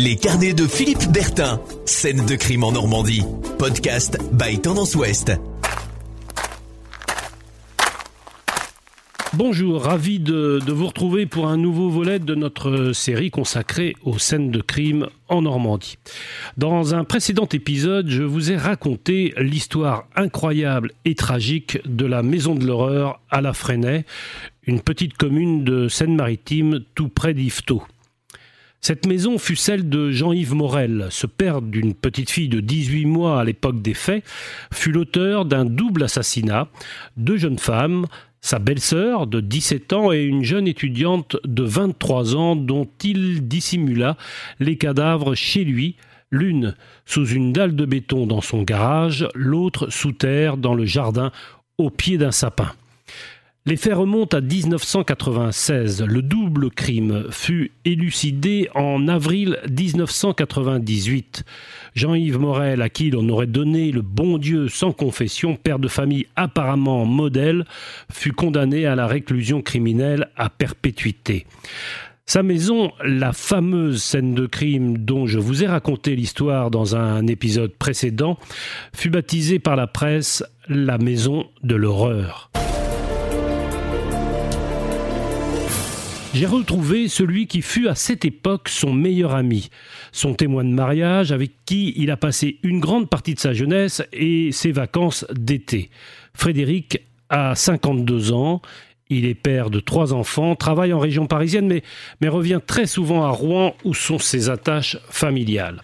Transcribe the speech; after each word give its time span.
Les 0.00 0.14
carnets 0.14 0.52
de 0.54 0.64
Philippe 0.68 1.10
Bertin. 1.12 1.60
Scène 1.84 2.24
de 2.24 2.36
crime 2.36 2.62
en 2.62 2.70
Normandie. 2.70 3.24
Podcast 3.58 4.16
by 4.30 4.60
Tendance 4.60 4.94
Ouest. 4.94 5.32
Bonjour, 9.32 9.82
ravi 9.82 10.20
de, 10.20 10.62
vous 10.68 10.86
retrouver 10.86 11.26
pour 11.26 11.48
un 11.48 11.56
nouveau 11.56 11.90
volet 11.90 12.20
de 12.20 12.36
notre 12.36 12.92
série 12.92 13.32
consacrée 13.32 13.96
aux 14.04 14.18
scènes 14.18 14.52
de 14.52 14.60
crime 14.60 15.08
en 15.26 15.42
Normandie. 15.42 15.98
Dans 16.56 16.94
un 16.94 17.02
précédent 17.02 17.48
épisode, 17.52 18.08
je 18.08 18.22
vous 18.22 18.52
ai 18.52 18.56
raconté 18.56 19.34
l'histoire 19.36 20.06
incroyable 20.14 20.92
et 21.06 21.16
tragique 21.16 21.80
de 21.86 22.06
la 22.06 22.22
Maison 22.22 22.54
de 22.54 22.64
l'Horreur 22.64 23.20
à 23.30 23.40
la 23.40 23.52
Fresnay, 23.52 24.04
une 24.64 24.80
petite 24.80 25.16
commune 25.16 25.64
de 25.64 25.88
Seine-Maritime 25.88 26.84
tout 26.94 27.08
près 27.08 27.34
d'Yvetot. 27.34 27.82
Cette 28.80 29.06
maison 29.06 29.38
fut 29.38 29.56
celle 29.56 29.88
de 29.88 30.10
Jean-Yves 30.12 30.54
Morel, 30.54 31.08
ce 31.10 31.26
père 31.26 31.62
d'une 31.62 31.94
petite 31.94 32.30
fille 32.30 32.48
de 32.48 32.60
18 32.60 33.06
mois 33.06 33.40
à 33.40 33.44
l'époque 33.44 33.82
des 33.82 33.94
faits, 33.94 34.24
fut 34.72 34.92
l'auteur 34.92 35.44
d'un 35.44 35.64
double 35.64 36.04
assassinat, 36.04 36.68
deux 37.16 37.36
jeunes 37.36 37.58
femmes, 37.58 38.06
sa 38.40 38.60
belle-sœur 38.60 39.26
de 39.26 39.40
17 39.40 39.92
ans 39.92 40.12
et 40.12 40.22
une 40.22 40.44
jeune 40.44 40.68
étudiante 40.68 41.36
de 41.44 41.64
23 41.64 42.36
ans 42.36 42.56
dont 42.56 42.88
il 43.02 43.48
dissimula 43.48 44.16
les 44.60 44.76
cadavres 44.76 45.34
chez 45.34 45.64
lui, 45.64 45.96
l'une 46.30 46.76
sous 47.04 47.26
une 47.26 47.52
dalle 47.52 47.74
de 47.74 47.84
béton 47.84 48.26
dans 48.26 48.40
son 48.40 48.62
garage, 48.62 49.28
l'autre 49.34 49.90
sous 49.90 50.12
terre 50.12 50.56
dans 50.56 50.74
le 50.74 50.84
jardin 50.84 51.32
au 51.78 51.90
pied 51.90 52.16
d'un 52.16 52.32
sapin. 52.32 52.72
Les 53.68 53.76
faits 53.76 53.96
remontent 53.96 54.34
à 54.34 54.40
1996. 54.40 56.02
Le 56.02 56.22
double 56.22 56.70
crime 56.70 57.26
fut 57.30 57.72
élucidé 57.84 58.70
en 58.74 59.08
avril 59.08 59.58
1998. 59.68 61.44
Jean-Yves 61.94 62.38
Morel, 62.38 62.80
à 62.80 62.88
qui 62.88 63.10
l'on 63.10 63.28
aurait 63.28 63.46
donné 63.46 63.92
le 63.92 64.00
bon 64.00 64.38
Dieu 64.38 64.70
sans 64.70 64.92
confession, 64.92 65.54
père 65.54 65.78
de 65.78 65.86
famille 65.86 66.28
apparemment 66.34 67.04
modèle, 67.04 67.66
fut 68.10 68.32
condamné 68.32 68.86
à 68.86 68.94
la 68.94 69.06
réclusion 69.06 69.60
criminelle 69.60 70.30
à 70.38 70.48
perpétuité. 70.48 71.44
Sa 72.24 72.42
maison, 72.42 72.92
la 73.04 73.34
fameuse 73.34 74.02
scène 74.02 74.32
de 74.32 74.46
crime 74.46 74.96
dont 74.96 75.26
je 75.26 75.38
vous 75.38 75.62
ai 75.62 75.66
raconté 75.66 76.16
l'histoire 76.16 76.70
dans 76.70 76.96
un 76.96 77.26
épisode 77.26 77.74
précédent, 77.74 78.38
fut 78.96 79.10
baptisée 79.10 79.58
par 79.58 79.76
la 79.76 79.86
presse 79.86 80.42
la 80.70 80.96
maison 80.96 81.44
de 81.62 81.74
l'horreur. 81.74 82.50
J'ai 86.38 86.46
retrouvé 86.46 87.08
celui 87.08 87.48
qui 87.48 87.62
fut 87.62 87.88
à 87.88 87.96
cette 87.96 88.24
époque 88.24 88.68
son 88.68 88.92
meilleur 88.92 89.34
ami, 89.34 89.70
son 90.12 90.34
témoin 90.34 90.62
de 90.62 90.68
mariage 90.68 91.32
avec 91.32 91.50
qui 91.64 91.92
il 91.96 92.12
a 92.12 92.16
passé 92.16 92.58
une 92.62 92.78
grande 92.78 93.10
partie 93.10 93.34
de 93.34 93.40
sa 93.40 93.52
jeunesse 93.52 94.04
et 94.12 94.52
ses 94.52 94.70
vacances 94.70 95.26
d'été. 95.32 95.90
Frédéric 96.34 97.00
a 97.28 97.56
52 97.56 98.30
ans, 98.30 98.62
il 99.10 99.24
est 99.26 99.34
père 99.34 99.68
de 99.68 99.80
trois 99.80 100.12
enfants, 100.12 100.54
travaille 100.54 100.92
en 100.92 101.00
région 101.00 101.26
parisienne, 101.26 101.66
mais, 101.66 101.82
mais 102.20 102.28
revient 102.28 102.60
très 102.64 102.86
souvent 102.86 103.24
à 103.24 103.30
Rouen 103.30 103.74
où 103.84 103.92
sont 103.92 104.20
ses 104.20 104.48
attaches 104.48 104.96
familiales. 105.10 105.82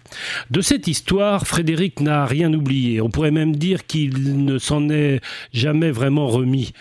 De 0.53 0.61
cette 0.61 0.87
histoire, 0.87 1.49
Frédéric 1.49 1.99
n'a 1.99 2.27
rien 2.27 2.55
oublié. 2.55 3.01
On 3.01 3.11
pourrait 3.11 3.33
même 3.33 3.57
dire 3.57 3.89
qu'il 3.89 4.45
ne 4.45 4.59
s'en 4.59 4.89
est 4.89 5.21
jamais 5.53 5.91
vraiment 5.91 6.29
remis. 6.29 6.75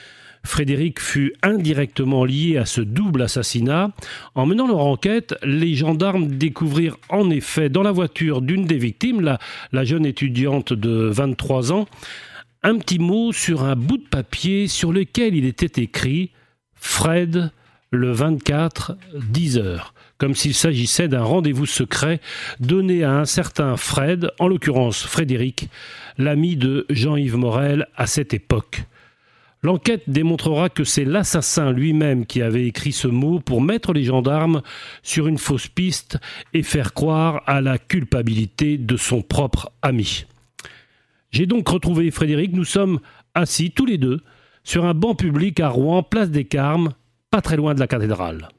Frédéric 0.45 0.99
fut 0.99 1.33
indirectement 1.41 2.25
lié 2.25 2.57
à 2.57 2.65
ce 2.65 2.81
double 2.81 3.21
assassinat. 3.23 3.91
En 4.35 4.45
menant 4.45 4.67
leur 4.67 4.85
enquête, 4.85 5.35
les 5.43 5.73
gendarmes 5.75 6.27
découvrirent 6.27 6.97
en 7.09 7.29
effet 7.29 7.69
dans 7.69 7.83
la 7.83 7.91
voiture 7.91 8.41
d'une 8.41 8.65
des 8.65 8.77
victimes, 8.77 9.37
la, 9.71 9.83
jeune 9.83 10.05
étudiante 10.05 10.73
de 10.73 11.09
23 11.11 11.71
ans, 11.71 11.87
un 12.61 12.77
petit 12.77 12.99
mot 12.99 13.31
sur 13.31 13.63
un 13.63 13.75
bout 13.75 13.97
de 13.97 14.07
papier 14.07 14.67
sur 14.67 14.91
lequel 14.91 15.35
il 15.35 15.45
était 15.45 15.81
écrit 15.81 16.31
Fred 16.75 17.51
le 17.91 18.11
24 18.11 18.97
10 19.29 19.57
heures 19.57 19.93
comme 20.23 20.35
s'il 20.35 20.53
s'agissait 20.53 21.09
d'un 21.09 21.23
rendez-vous 21.23 21.65
secret 21.65 22.21
donné 22.61 23.03
à 23.03 23.11
un 23.11 23.25
certain 23.25 23.75
Fred, 23.75 24.31
en 24.39 24.47
l'occurrence 24.47 25.03
Frédéric, 25.03 25.67
l'ami 26.17 26.55
de 26.55 26.85
Jean-Yves 26.89 27.35
Morel 27.35 27.87
à 27.97 28.07
cette 28.07 28.33
époque. 28.33 28.85
L'enquête 29.63 30.03
démontrera 30.07 30.67
que 30.67 30.83
c'est 30.83 31.05
l'assassin 31.05 31.71
lui-même 31.71 32.25
qui 32.25 32.41
avait 32.41 32.67
écrit 32.67 32.91
ce 32.91 33.07
mot 33.07 33.39
pour 33.39 33.61
mettre 33.61 33.93
les 33.93 34.03
gendarmes 34.03 34.61
sur 35.03 35.27
une 35.27 35.37
fausse 35.37 35.69
piste 35.69 36.17
et 36.53 36.63
faire 36.63 36.93
croire 36.93 37.41
à 37.47 37.61
la 37.61 37.77
culpabilité 37.77 38.77
de 38.77 38.97
son 38.97 39.21
propre 39.21 39.71
ami. 39.81 40.25
J'ai 41.31 41.45
donc 41.45 41.69
retrouvé 41.69 42.11
Frédéric, 42.11 42.51
nous 42.51 42.65
sommes 42.65 42.99
assis 43.33 43.71
tous 43.71 43.85
les 43.85 43.97
deux 43.97 44.19
sur 44.65 44.83
un 44.85 44.93
banc 44.93 45.15
public 45.15 45.61
à 45.61 45.69
Rouen, 45.69 46.03
place 46.03 46.29
des 46.29 46.45
Carmes, 46.45 46.93
pas 47.31 47.41
très 47.41 47.55
loin 47.55 47.73
de 47.73 47.79
la 47.79 47.87
cathédrale. 47.87 48.49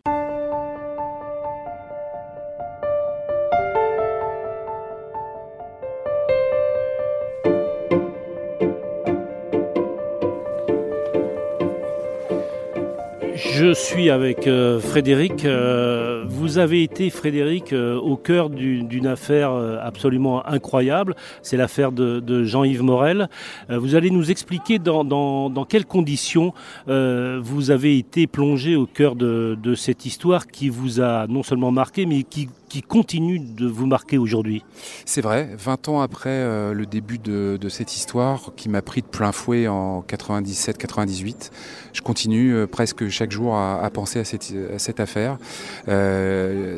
Je 13.56 13.72
suis 13.72 14.10
avec 14.10 14.48
euh, 14.48 14.80
Frédéric. 14.80 15.44
Euh, 15.44 16.13
vous 16.26 16.58
avez 16.58 16.82
été, 16.82 17.10
Frédéric, 17.10 17.72
euh, 17.72 17.96
au 17.96 18.16
cœur 18.16 18.50
d'une 18.50 19.06
affaire 19.06 19.52
absolument 19.82 20.46
incroyable. 20.46 21.14
C'est 21.42 21.56
l'affaire 21.56 21.92
de, 21.92 22.44
Jean-Yves 22.44 22.82
Morel. 22.82 23.28
vous 23.68 23.94
allez 23.94 24.10
nous 24.10 24.30
expliquer 24.30 24.78
dans, 24.78 25.64
quelles 25.68 25.86
conditions 25.86 26.52
vous 26.86 27.70
avez 27.70 27.98
été 27.98 28.26
plongé 28.26 28.76
au 28.76 28.86
cœur 28.86 29.16
de, 29.16 29.74
cette 29.76 30.06
histoire 30.06 30.46
qui 30.46 30.68
vous 30.68 31.00
a 31.00 31.26
non 31.26 31.42
seulement 31.42 31.70
marqué, 31.70 32.06
mais 32.06 32.22
qui, 32.22 32.48
continue 32.88 33.38
de 33.38 33.68
vous 33.68 33.86
marquer 33.86 34.18
aujourd'hui. 34.18 34.64
C'est 35.04 35.20
vrai, 35.20 35.50
20 35.56 35.88
ans 35.88 36.00
après 36.00 36.72
le 36.74 36.86
début 36.86 37.18
de, 37.18 37.68
cette 37.68 37.94
histoire 37.94 38.52
qui 38.56 38.68
m'a 38.68 38.82
pris 38.82 39.02
de 39.02 39.06
plein 39.06 39.32
fouet 39.32 39.68
en 39.68 40.02
97-98, 40.02 41.50
je 41.92 42.02
continue 42.02 42.66
presque 42.66 43.08
chaque 43.08 43.30
jour 43.30 43.56
à, 43.56 43.88
penser 43.90 44.18
à 44.18 44.24
cette, 44.24 45.00
affaire. 45.00 45.38
Euh, 45.88 46.13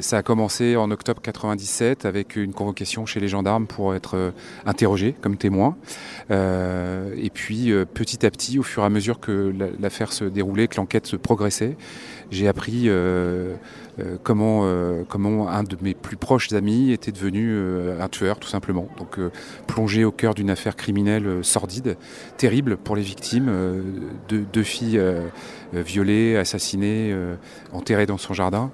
ça 0.01 0.19
a 0.19 0.23
commencé 0.23 0.77
en 0.77 0.91
octobre 0.91 1.21
97 1.23 2.05
avec 2.05 2.37
une 2.37 2.53
convocation 2.53 3.07
chez 3.07 3.21
les 3.21 3.29
gendarmes 3.29 3.67
pour 3.67 3.95
être 3.95 4.17
euh, 4.17 4.31
interrogé 4.65 5.15
comme 5.21 5.37
témoin. 5.37 5.77
Euh, 6.31 7.15
et 7.17 7.31
puis 7.31 7.73
petit 7.95 8.27
à 8.27 8.31
petit, 8.31 8.59
au 8.59 8.63
fur 8.63 8.83
et 8.83 8.87
à 8.87 8.91
mesure 8.91 9.21
que 9.21 9.53
l'affaire 9.81 10.13
se 10.13 10.25
déroulait, 10.25 10.69
que 10.69 10.77
l'enquête 10.77 11.07
se 11.07 11.17
progressait, 11.17 11.77
j'ai 12.31 12.49
appris 12.49 12.85
euh, 12.87 13.55
euh, 13.99 14.17
comment, 14.23 14.63
euh, 14.65 15.05
comment 15.09 15.49
un 15.49 15.63
de 15.63 15.77
mes 15.81 15.95
plus 15.95 16.17
proches 16.17 16.53
amis 16.53 16.93
était 16.93 17.13
devenu 17.13 17.57
un 17.99 18.09
tueur, 18.09 18.39
tout 18.39 18.49
simplement. 18.49 18.89
Donc 18.99 19.19
plongé 19.67 20.05
au 20.05 20.13
cœur 20.13 20.35
d'une 20.35 20.51
affaire 20.51 20.77
criminelle 20.77 21.43
sordide, 21.43 21.97
terrible 22.37 22.77
pour 22.77 22.97
les 22.97 23.03
victimes, 23.03 23.51
deux, 24.29 24.63
filles 24.63 25.01
violées, 25.73 26.37
assassinées, 26.37 27.15
enterrées 27.73 28.07
dans 28.07 28.19
son 28.19 28.35
jardin, 28.35 28.71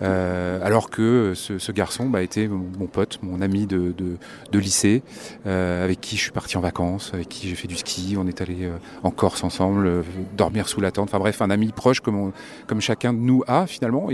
alors 0.00 0.90
que 0.90 1.32
ce, 1.34 1.58
ce 1.58 1.72
garçon 1.72 2.06
bah, 2.06 2.22
était 2.22 2.48
mon, 2.48 2.86
pote, 2.86 3.18
mon 3.22 3.40
ami 3.40 3.66
de, 3.66 3.92
de, 3.96 4.16
de 4.52 4.58
lycée, 4.58 5.02
avec 5.44 6.00
qui 6.00 6.16
je 6.16 6.22
suis 6.22 6.32
parti 6.32 6.56
en 6.56 6.60
vacances, 6.60 7.12
avec 7.14 7.28
qui 7.28 7.48
j'ai 7.48 7.56
fait 7.56 7.68
du 7.68 7.76
ski, 7.76 8.16
on 8.18 8.26
est 8.26 8.40
allé 8.40 8.70
en 9.02 9.10
Corse 9.10 9.44
ensemble, 9.44 10.04
dormir 10.36 10.68
sous 10.68 10.80
la 10.80 10.90
tente, 10.90 11.08
enfin 11.08 11.18
bref, 11.18 11.42
un 11.42 11.50
ami 11.50 11.72
proche 11.72 12.00
comme, 12.00 12.16
on, 12.16 12.32
comme 12.66 12.80
chacun 12.80 13.12
de 13.12 13.18
nous 13.18 13.42
a 13.46 13.66
finalement. 13.66 14.08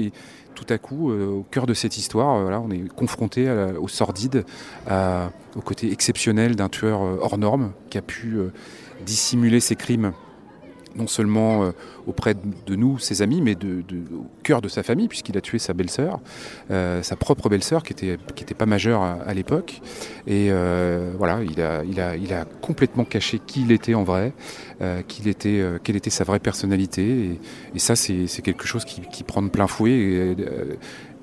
Tout 0.54 0.66
à 0.68 0.78
coup, 0.78 1.10
euh, 1.10 1.26
au 1.26 1.42
cœur 1.42 1.66
de 1.66 1.74
cette 1.74 1.96
histoire, 1.96 2.36
euh, 2.36 2.58
on 2.58 2.70
est 2.70 2.88
confronté 2.88 3.50
au 3.78 3.88
sordide, 3.88 4.44
au 4.88 5.60
côté 5.60 5.92
exceptionnel 5.92 6.56
d'un 6.56 6.68
tueur 6.68 7.02
euh, 7.02 7.18
hors 7.20 7.38
norme 7.38 7.72
qui 7.90 7.98
a 7.98 8.02
pu 8.02 8.38
dissimuler 9.04 9.60
ses 9.60 9.76
crimes 9.76 10.12
non 10.96 11.06
seulement 11.06 11.64
euh, 11.64 11.70
auprès 12.06 12.34
de 12.34 12.74
nous, 12.74 12.98
ses 12.98 13.22
amis, 13.22 13.40
mais 13.40 13.54
au 13.54 14.26
cœur 14.42 14.60
de 14.60 14.68
sa 14.68 14.82
famille, 14.82 15.08
puisqu'il 15.08 15.36
a 15.36 15.40
tué 15.40 15.58
sa 15.58 15.72
belle-sœur, 15.72 16.20
euh, 16.70 17.02
sa 17.02 17.16
propre 17.16 17.48
belle-sœur, 17.48 17.82
qui 17.82 17.92
était, 17.92 18.18
qui 18.34 18.44
était 18.44 18.54
pas 18.54 18.66
majeure 18.66 19.02
à, 19.02 19.34
l'époque. 19.34 19.80
Et 20.26 20.48
euh, 20.50 21.12
voilà, 21.16 21.40
il 21.42 21.60
a, 22.00 22.44
complètement 22.60 23.04
caché 23.04 23.40
qui 23.44 23.62
il 23.62 23.72
était 23.72 23.94
en 23.94 24.04
vrai, 24.04 24.32
quelle 24.78 25.96
était 25.96 26.10
sa 26.10 26.24
vraie 26.24 26.40
personnalité. 26.40 27.38
Et, 27.74 27.78
ça, 27.78 27.96
c'est 27.96 28.42
quelque 28.42 28.66
chose 28.66 28.84
qui, 28.84 29.24
prend 29.24 29.42
de 29.42 29.48
plein 29.48 29.66
fouet. 29.66 29.90
Et, 29.90 30.30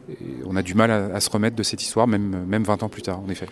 et 0.10 0.15
on 0.45 0.56
a 0.56 0.62
du 0.62 0.74
mal 0.74 0.89
à, 0.92 1.15
à, 1.15 1.19
se 1.19 1.30
remettre 1.30 1.56
de 1.56 1.63
cette 1.63 1.81
histoire, 1.81 2.07
même, 2.07 2.45
même 2.48 2.63
20 2.63 2.83
ans 2.83 2.89
plus 2.89 3.04
tard, 3.04 3.19
en 3.19 3.30
effet. 3.30 3.48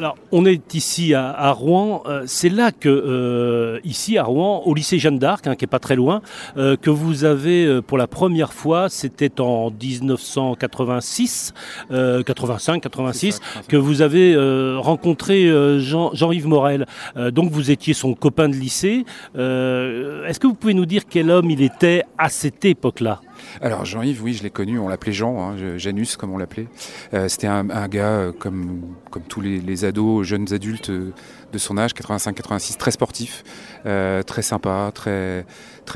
Alors, 0.00 0.16
on 0.32 0.46
est 0.46 0.72
ici 0.72 1.12
à, 1.12 1.52
Rouen. 1.52 2.02
Euh, 2.06 2.22
c'est 2.24 2.48
là 2.48 2.72
que, 2.72 2.88
euh, 2.88 3.80
ici 3.84 4.16
à 4.16 4.24
Rouen, 4.24 4.62
au 4.64 4.72
lycée 4.72 4.98
Jeanne 4.98 5.18
d'Arc, 5.18 5.46
hein, 5.46 5.56
qui 5.56 5.66
est 5.66 5.68
pas 5.68 5.78
très 5.78 5.94
loin, 5.94 6.22
euh, 6.56 6.74
que 6.78 6.88
vous 6.88 7.24
avez 7.24 7.82
pour 7.82 7.98
la 7.98 8.06
première 8.06 8.54
fois, 8.54 8.88
c'était 8.88 9.42
en 9.42 9.70
1986, 9.70 11.52
85, 11.90 12.82
86, 12.82 13.40
que 13.68 13.76
vous 13.76 14.00
avez 14.00 14.34
rencontré 14.78 15.46
Jean, 15.80 16.14
Jean-Yves 16.14 16.48
Morel. 16.48 16.86
donc, 17.32 17.50
vous 17.50 17.70
étiez 17.70 17.92
son 17.92 18.14
copain 18.14 18.48
de 18.48 18.54
lycée. 18.54 19.04
Est-ce 19.34 20.40
que 20.40 20.46
vous 20.46 20.54
pouvez 20.54 20.72
nous 20.72 20.86
dire 20.86 21.02
quel 21.10 21.30
homme 21.30 21.50
il 21.50 21.60
était 21.60 22.04
à 22.16 22.30
cette 22.30 22.64
époque-là? 22.64 23.20
Alors 23.60 23.84
Jean-Yves, 23.84 24.22
oui, 24.22 24.34
je 24.34 24.42
l'ai 24.42 24.50
connu, 24.50 24.78
on 24.78 24.88
l'appelait 24.88 25.12
Jean, 25.12 25.40
hein, 25.40 25.76
Janus 25.76 26.16
comme 26.16 26.32
on 26.32 26.38
l'appelait. 26.38 26.68
Euh, 27.14 27.28
c'était 27.28 27.46
un, 27.46 27.64
gars 27.88 28.08
euh, 28.08 28.32
comme, 28.32 28.82
tous 29.28 29.40
les, 29.40 29.84
ados, 29.84 30.26
jeunes 30.26 30.52
adultes 30.52 30.90
euh, 30.90 31.12
de 31.52 31.58
son 31.58 31.78
âge, 31.78 31.92
85-86, 31.92 32.76
très 32.76 32.90
sportif, 32.90 33.42
très 33.82 34.42
sympa, 34.42 34.92
très, 34.94 35.44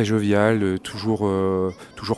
jovial, 0.00 0.80
toujours, 0.80 1.28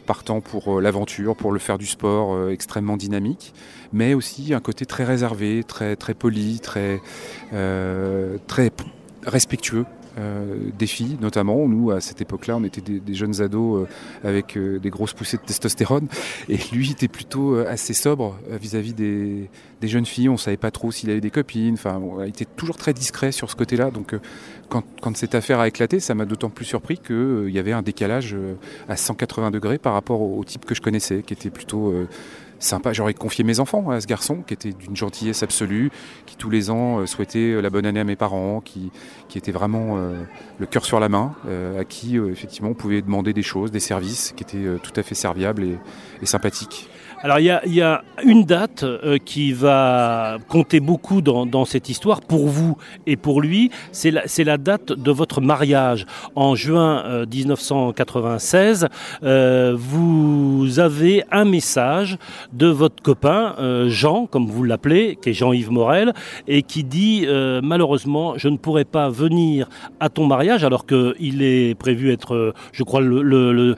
partant 0.07 0.41
pour 0.41 0.81
l'aventure, 0.81 1.37
pour 1.37 1.53
le 1.53 1.59
faire 1.59 1.77
du 1.77 1.87
sport, 1.87 2.51
extrêmement 2.51 2.97
dynamique, 2.97 3.53
mais 3.93 4.15
aussi 4.15 4.55
un 4.55 4.61
côté 4.61 4.87
très 4.87 5.05
réservé, 5.05 5.65
très, 5.65 5.97
poli, 6.15 6.61
très 6.61 7.01
respectueux 9.27 9.85
euh, 10.19 10.71
des 10.79 10.87
filles, 10.87 11.19
notamment. 11.21 11.69
Nous, 11.69 11.91
à 11.91 12.01
cette 12.01 12.23
époque-là, 12.23 12.57
on 12.57 12.65
était 12.65 12.81
des, 12.81 13.15
jeunes 13.15 13.43
ados 13.43 13.83
euh, 13.83 14.29
avec 14.29 14.57
euh, 14.57 14.79
des 14.79 14.89
grosses 14.89 15.13
poussées 15.13 15.37
de 15.37 15.43
testostérone. 15.43 16.09
Et 16.49 16.59
lui 16.73 16.91
était 16.91 17.09
plutôt 17.09 17.57
assez 17.59 17.93
sobre 17.93 18.39
vis-à-vis 18.51 18.95
des, 18.95 19.49
jeunes 19.83 20.07
filles. 20.07 20.31
On 20.31 20.39
savait 20.39 20.57
pas 20.57 20.71
trop 20.71 20.91
s'il 20.91 21.11
avait 21.11 21.21
des 21.21 21.31
copines. 21.31 21.75
Enfin, 21.75 22.01
il 22.23 22.29
était 22.29 22.47
toujours 22.47 22.77
très 22.77 22.95
discret 22.95 23.31
sur 23.31 23.51
ce 23.51 23.57
côté-là. 23.57 23.91
Donc, 23.91 24.15
quand, 24.69 24.85
cette 25.17 25.35
affaire 25.35 25.61
a 25.61 25.69
éclaté, 25.69 26.01
ça 26.01 26.15
m'a 26.15 26.25
d'autant 26.25 26.51
plus 26.51 26.65
surpris 26.65 26.99
qu'il 26.99 27.51
y 27.51 27.59
avait 27.59 27.73
un 27.73 27.83
décalage 27.83 28.37
à 28.89 28.97
180 28.97 29.51
degrés 29.51 29.79
par 29.79 29.93
rapport 29.93 30.23
au, 30.23 30.43
type 30.45 30.65
que 30.65 30.75
je 30.75 30.81
connaissais, 30.81 31.23
qui 31.23 31.35
était 31.35 31.51
plutôt 31.51 31.93
sympa. 32.59 32.93
J'aurais 32.93 33.15
confié 33.15 33.45
mes 33.45 33.61
enfants 33.61 33.91
à 33.91 34.01
ce 34.01 34.07
garçon 34.07 34.43
qui 34.47 34.55
était 34.55 34.73
d'une 34.73 34.97
gentillesse 34.97 35.43
absolue, 35.43 35.91
qui 36.27 36.37
tous 36.37 36.51
les 36.51 36.71
ans 36.71 37.01
euh, 37.01 37.07
souhaitait 37.07 37.53
euh, 37.53 37.61
la 37.61 37.71
bonne 37.71 37.87
année 37.87 38.01
à 38.01 38.05
mes 38.05 38.17
parents, 38.17 38.61
qui, 38.61 38.91
qui 39.29 39.39
était 39.39 39.53
vraiment 39.53 39.97
euh, 39.97 40.23
le 40.59 40.67
cœur 40.67 40.85
sur 40.85 41.01
la 41.01 41.09
main, 41.09 41.35
à 41.79 41.85
qui 41.85 42.17
effectivement 42.17 42.71
on 42.71 42.75
pouvait 42.75 43.03
demander 43.03 43.33
des 43.33 43.43
choses, 43.43 43.71
des 43.71 43.81
services 43.81 44.33
qui 44.37 44.43
étaient 44.43 44.79
tout 44.83 44.93
à 44.97 45.03
fait 45.03 45.15
serviables 45.15 45.65
et, 45.65 45.79
et 46.23 46.27
sympathiques. 46.27 46.89
Alors 47.23 47.39
il 47.39 47.47
y 47.47 47.81
a, 47.81 48.03
une 48.23 48.45
date 48.45 48.83
euh, 48.83 49.17
qui 49.19 49.53
va 49.53 50.37
compter 50.49 50.81
beaucoup 50.81 51.23
dans, 51.23 51.65
cette 51.65 51.89
histoire 51.89 52.21
pour 52.21 52.47
vous 52.47 52.77
et 53.07 53.17
pour 53.17 53.41
lui, 53.41 53.71
c'est 53.91 54.11
la, 54.11 54.59
date 54.59 54.93
de 54.93 55.11
votre 55.11 55.41
mariage. 55.41 56.07
En 56.35 56.55
juin 56.55 57.25
1996, 57.33 58.85
euh, 58.85 59.27
euh, 59.27 59.77
vous 59.77 60.79
avez 60.79 61.25
un 61.31 61.45
message 61.45 62.19
de 62.53 62.67
votre 62.67 63.03
copain 63.03 63.55
Jean, 63.89 64.27
comme 64.27 64.47
vous 64.47 64.63
l'appelez, 64.63 65.19
qui 65.21 65.31
est 65.31 65.33
Jean-Yves 65.33 65.71
Morel, 65.71 66.13
et 66.47 66.63
qui 66.63 66.85
dit 66.85 67.27
malheureusement 67.63 68.35
je 68.37 68.49
ne 68.49 68.57
pourrai 68.57 68.85
pas 68.85 69.09
venir 69.09 69.69
à 70.01 70.09
ton 70.09 70.27
mariage 70.27 70.65
alors 70.65 70.87
qu'il 70.87 71.43
est 71.43 71.75
prévu 71.75 72.13
être, 72.13 72.55
je 72.73 72.83
crois, 72.83 73.01
le, 73.01 73.75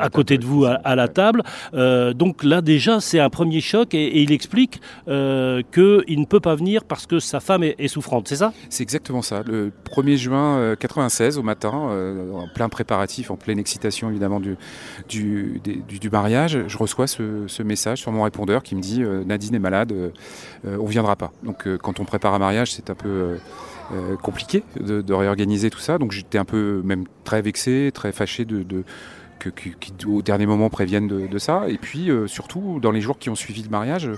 à 0.00 0.08
côté 0.08 0.38
de 0.38 0.44
vous 0.44 0.64
à, 0.64 0.94
la 0.94 1.08
table. 1.08 1.42
donc 1.72 2.44
là 2.44 2.60
déjà 2.60 2.75
déjà, 2.76 3.00
c'est 3.00 3.20
un 3.20 3.30
premier 3.30 3.62
choc 3.62 3.94
et, 3.94 4.20
il 4.20 4.32
explique 4.32 4.82
euh, 5.08 5.62
qu'il 5.72 6.20
ne 6.20 6.26
peut 6.26 6.40
pas 6.40 6.54
venir 6.54 6.84
parce 6.84 7.06
que 7.06 7.18
sa 7.20 7.40
femme 7.40 7.62
est, 7.62 7.88
souffrante, 7.88 8.28
c'est 8.28 8.36
ça? 8.36 8.52
C'est 8.68 8.82
exactement 8.82 9.22
ça. 9.22 9.42
Le 9.46 9.72
1er 9.90 10.16
juin 10.16 10.76
96 10.78 11.36
euh, 11.36 11.40
au 11.40 11.42
matin, 11.42 11.88
euh, 11.90 12.32
en 12.32 12.48
plein 12.48 12.68
préparatif, 12.68 13.30
en 13.30 13.36
pleine 13.36 13.58
excitation 13.58 14.10
évidemment 14.10 14.40
du, 14.40 14.58
mariage, 16.12 16.64
je 16.66 16.78
reçois 16.78 17.06
ce, 17.06 17.62
message 17.62 18.02
sur 18.02 18.12
mon 18.12 18.24
répondeur 18.24 18.62
qui 18.62 18.74
me 18.74 18.82
dit 18.82 19.00
Nadine 19.00 19.54
est 19.54 19.58
malade, 19.58 19.94
on 20.64 20.86
viendra 20.86 21.16
pas. 21.16 21.32
Donc 21.42 21.66
quand 21.78 21.98
on 21.98 22.04
prépare 22.04 22.34
un 22.34 22.38
mariage, 22.38 22.72
c'est 22.72 22.90
un 22.90 22.94
peu... 22.94 23.38
compliqué 24.22 24.64
de, 24.78 25.14
réorganiser 25.14 25.70
tout 25.70 25.78
ça. 25.78 25.96
Donc 25.96 26.12
j'étais 26.12 26.38
un 26.38 26.44
peu 26.44 26.82
même 26.84 27.04
très 27.24 27.40
vexé, 27.40 27.90
très 27.94 28.12
fâché 28.12 28.44
de, 28.44 28.84
qui, 29.50 29.74
au 30.06 30.22
dernier 30.22 30.46
moment 30.46 30.70
préviennent 30.70 31.08
de, 31.08 31.38
ça. 31.38 31.64
Et 31.68 31.78
puis 31.78 32.10
euh, 32.10 32.26
surtout, 32.26 32.78
dans 32.80 32.90
les 32.90 33.00
jours 33.00 33.18
qui 33.18 33.30
ont 33.30 33.34
suivi 33.34 33.62
le 33.62 33.68
mariage, 33.68 34.10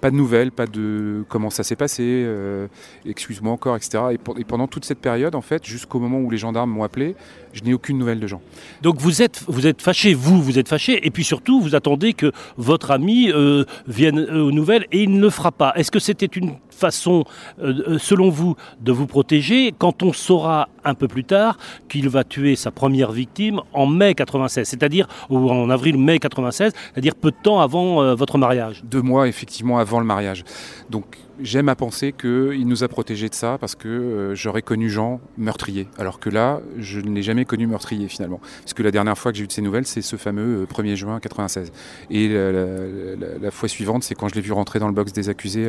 pas 0.00 0.10
de 0.10 0.16
nouvelles, 0.16 0.52
pas 0.52 0.66
de 0.66 1.24
comment 1.28 1.50
ça 1.50 1.62
s'est 1.62 1.76
passé, 1.76 2.02
euh, 2.04 2.66
excuse-moi 3.04 3.52
encore, 3.52 3.76
etc. 3.76 3.98
Et, 4.12 4.44
pendant 4.44 4.66
toute 4.66 4.84
cette 4.84 5.00
période, 5.00 5.34
en 5.34 5.40
fait, 5.40 5.64
jusqu'au 5.64 5.98
moment 5.98 6.18
où 6.18 6.30
les 6.30 6.38
gendarmes 6.38 6.70
m'ont 6.70 6.84
appelé, 6.84 7.14
je 7.52 7.62
n'ai 7.62 7.74
aucune 7.74 7.98
nouvelle 7.98 8.20
de 8.20 8.26
Jean. 8.26 8.40
Donc 8.82 8.98
vous 8.98 9.22
êtes, 9.22 9.42
vous 9.48 9.66
êtes 9.66 9.82
fâché, 9.82 10.14
vous, 10.14 10.42
vous 10.42 10.58
êtes 10.58 10.68
fâché, 10.68 11.06
et 11.06 11.10
puis 11.10 11.24
surtout, 11.24 11.60
vous 11.60 11.74
attendez 11.74 12.12
que 12.12 12.32
votre 12.56 12.90
ami 12.90 13.30
euh, 13.30 13.64
vienne 13.86 14.18
aux 14.18 14.52
nouvelles, 14.52 14.86
et 14.92 15.02
il 15.02 15.12
ne 15.12 15.20
le 15.20 15.30
fera 15.30 15.52
pas. 15.52 15.72
Est-ce 15.76 15.90
que 15.90 15.98
c'était 15.98 16.26
une 16.26 16.54
façon, 16.70 17.24
euh, 17.60 17.98
selon 17.98 18.30
vous, 18.30 18.56
de 18.80 18.92
vous 18.92 19.06
protéger 19.06 19.74
quand 19.76 20.02
on 20.02 20.12
saura 20.12 20.68
un 20.84 20.94
peu 20.94 21.08
plus 21.08 21.24
tard 21.24 21.58
qu'il 21.88 22.08
va 22.08 22.24
tuer 22.24 22.56
sa 22.56 22.70
première 22.70 23.10
victime 23.10 23.60
en 23.72 23.86
mai 23.86 24.14
96, 24.14 24.66
c'est-à-dire 24.66 25.08
ou 25.28 25.50
en 25.50 25.68
avril-mai 25.70 26.18
96, 26.18 26.72
c'est-à-dire 26.72 27.14
peu 27.14 27.30
de 27.30 27.36
temps 27.42 27.60
avant 27.60 28.02
euh, 28.02 28.14
votre 28.14 28.38
mariage? 28.38 28.82
Deux 28.84 29.02
mois 29.02 29.28
effectivement 29.28 29.78
avant 29.78 29.87
le 29.98 30.04
mariage. 30.04 30.44
Donc 30.90 31.16
j'aime 31.40 31.68
à 31.68 31.76
penser 31.76 32.12
qu'il 32.12 32.66
nous 32.66 32.84
a 32.84 32.88
protégés 32.88 33.28
de 33.28 33.34
ça 33.34 33.58
parce 33.58 33.74
que 33.74 33.88
euh, 33.88 34.34
j'aurais 34.34 34.62
connu 34.62 34.90
Jean 34.90 35.20
meurtrier. 35.36 35.88
Alors 35.98 36.20
que 36.20 36.30
là, 36.30 36.60
je 36.76 37.00
ne 37.00 37.14
l'ai 37.14 37.22
jamais 37.22 37.44
connu 37.44 37.66
meurtrier 37.66 38.08
finalement. 38.08 38.40
Parce 38.62 38.74
que 38.74 38.82
la 38.82 38.90
dernière 38.90 39.16
fois 39.16 39.32
que 39.32 39.38
j'ai 39.38 39.44
eu 39.44 39.48
de 39.48 39.52
ces 39.52 39.62
nouvelles, 39.62 39.86
c'est 39.86 40.02
ce 40.02 40.16
fameux 40.16 40.66
1er 40.66 40.94
juin 40.94 41.20
96. 41.20 41.72
Et 42.10 42.28
la, 42.28 43.50
fois 43.50 43.68
suivante, 43.68 44.02
c'est 44.02 44.14
quand 44.14 44.28
je 44.28 44.34
l'ai 44.34 44.40
vu 44.40 44.52
rentrer 44.52 44.78
dans 44.78 44.88
le 44.88 44.94
box 44.94 45.12
des 45.12 45.28
accusés 45.28 45.68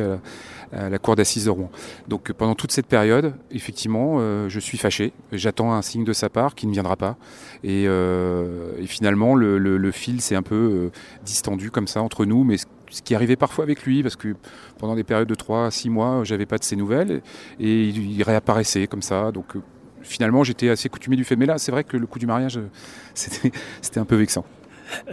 à 0.72 0.88
la 0.88 0.98
cour 0.98 1.16
d'assises 1.16 1.46
de 1.46 1.50
Rouen. 1.50 1.70
Donc 2.08 2.32
pendant 2.32 2.54
toute 2.54 2.72
cette 2.72 2.86
période, 2.86 3.34
effectivement, 3.50 4.16
euh, 4.20 4.48
je 4.48 4.60
suis 4.60 4.78
fâché. 4.78 5.12
J'attends 5.32 5.72
un 5.72 5.82
signe 5.82 6.04
de 6.04 6.12
sa 6.12 6.28
part 6.28 6.54
qui 6.54 6.66
ne 6.66 6.72
viendra 6.72 6.96
pas. 6.96 7.16
Et, 7.64 7.86
euh, 7.86 8.84
finalement, 8.86 9.34
le, 9.34 9.90
fil 9.90 10.20
s'est 10.20 10.36
un 10.36 10.42
peu 10.42 10.54
euh, 10.54 10.90
distendu 11.24 11.70
comme 11.70 11.86
ça 11.86 12.02
entre 12.02 12.24
nous, 12.24 12.44
mais 12.44 12.56
ce 12.58 13.02
qui 13.02 13.14
arrivait 13.14 13.36
parfois 13.36 13.64
avec 13.64 13.84
lui, 13.84 14.02
parce 14.02 14.16
que 14.16 14.34
pendant 14.78 14.94
des 14.94 15.04
périodes 15.04 15.28
de 15.28 15.34
3 15.34 15.59
à 15.66 15.70
6 15.70 15.90
mois, 15.90 16.22
j'avais 16.24 16.46
pas 16.46 16.58
de 16.58 16.64
ses 16.64 16.76
nouvelles, 16.76 17.22
et 17.58 17.88
il, 17.88 18.22
réapparaissait 18.22 18.86
comme 18.86 19.02
ça. 19.02 19.32
Donc 19.32 19.54
finalement, 20.02 20.44
j'étais 20.44 20.68
assez 20.68 20.88
coutumé 20.88 21.16
du 21.16 21.24
fait. 21.24 21.36
Mais 21.36 21.46
là, 21.46 21.58
c'est 21.58 21.72
vrai 21.72 21.84
que 21.84 21.96
le 21.96 22.06
coup 22.06 22.18
du 22.18 22.26
mariage, 22.26 22.58
c'était 23.14 24.00
un 24.00 24.04
peu 24.04 24.16
vexant. 24.16 24.44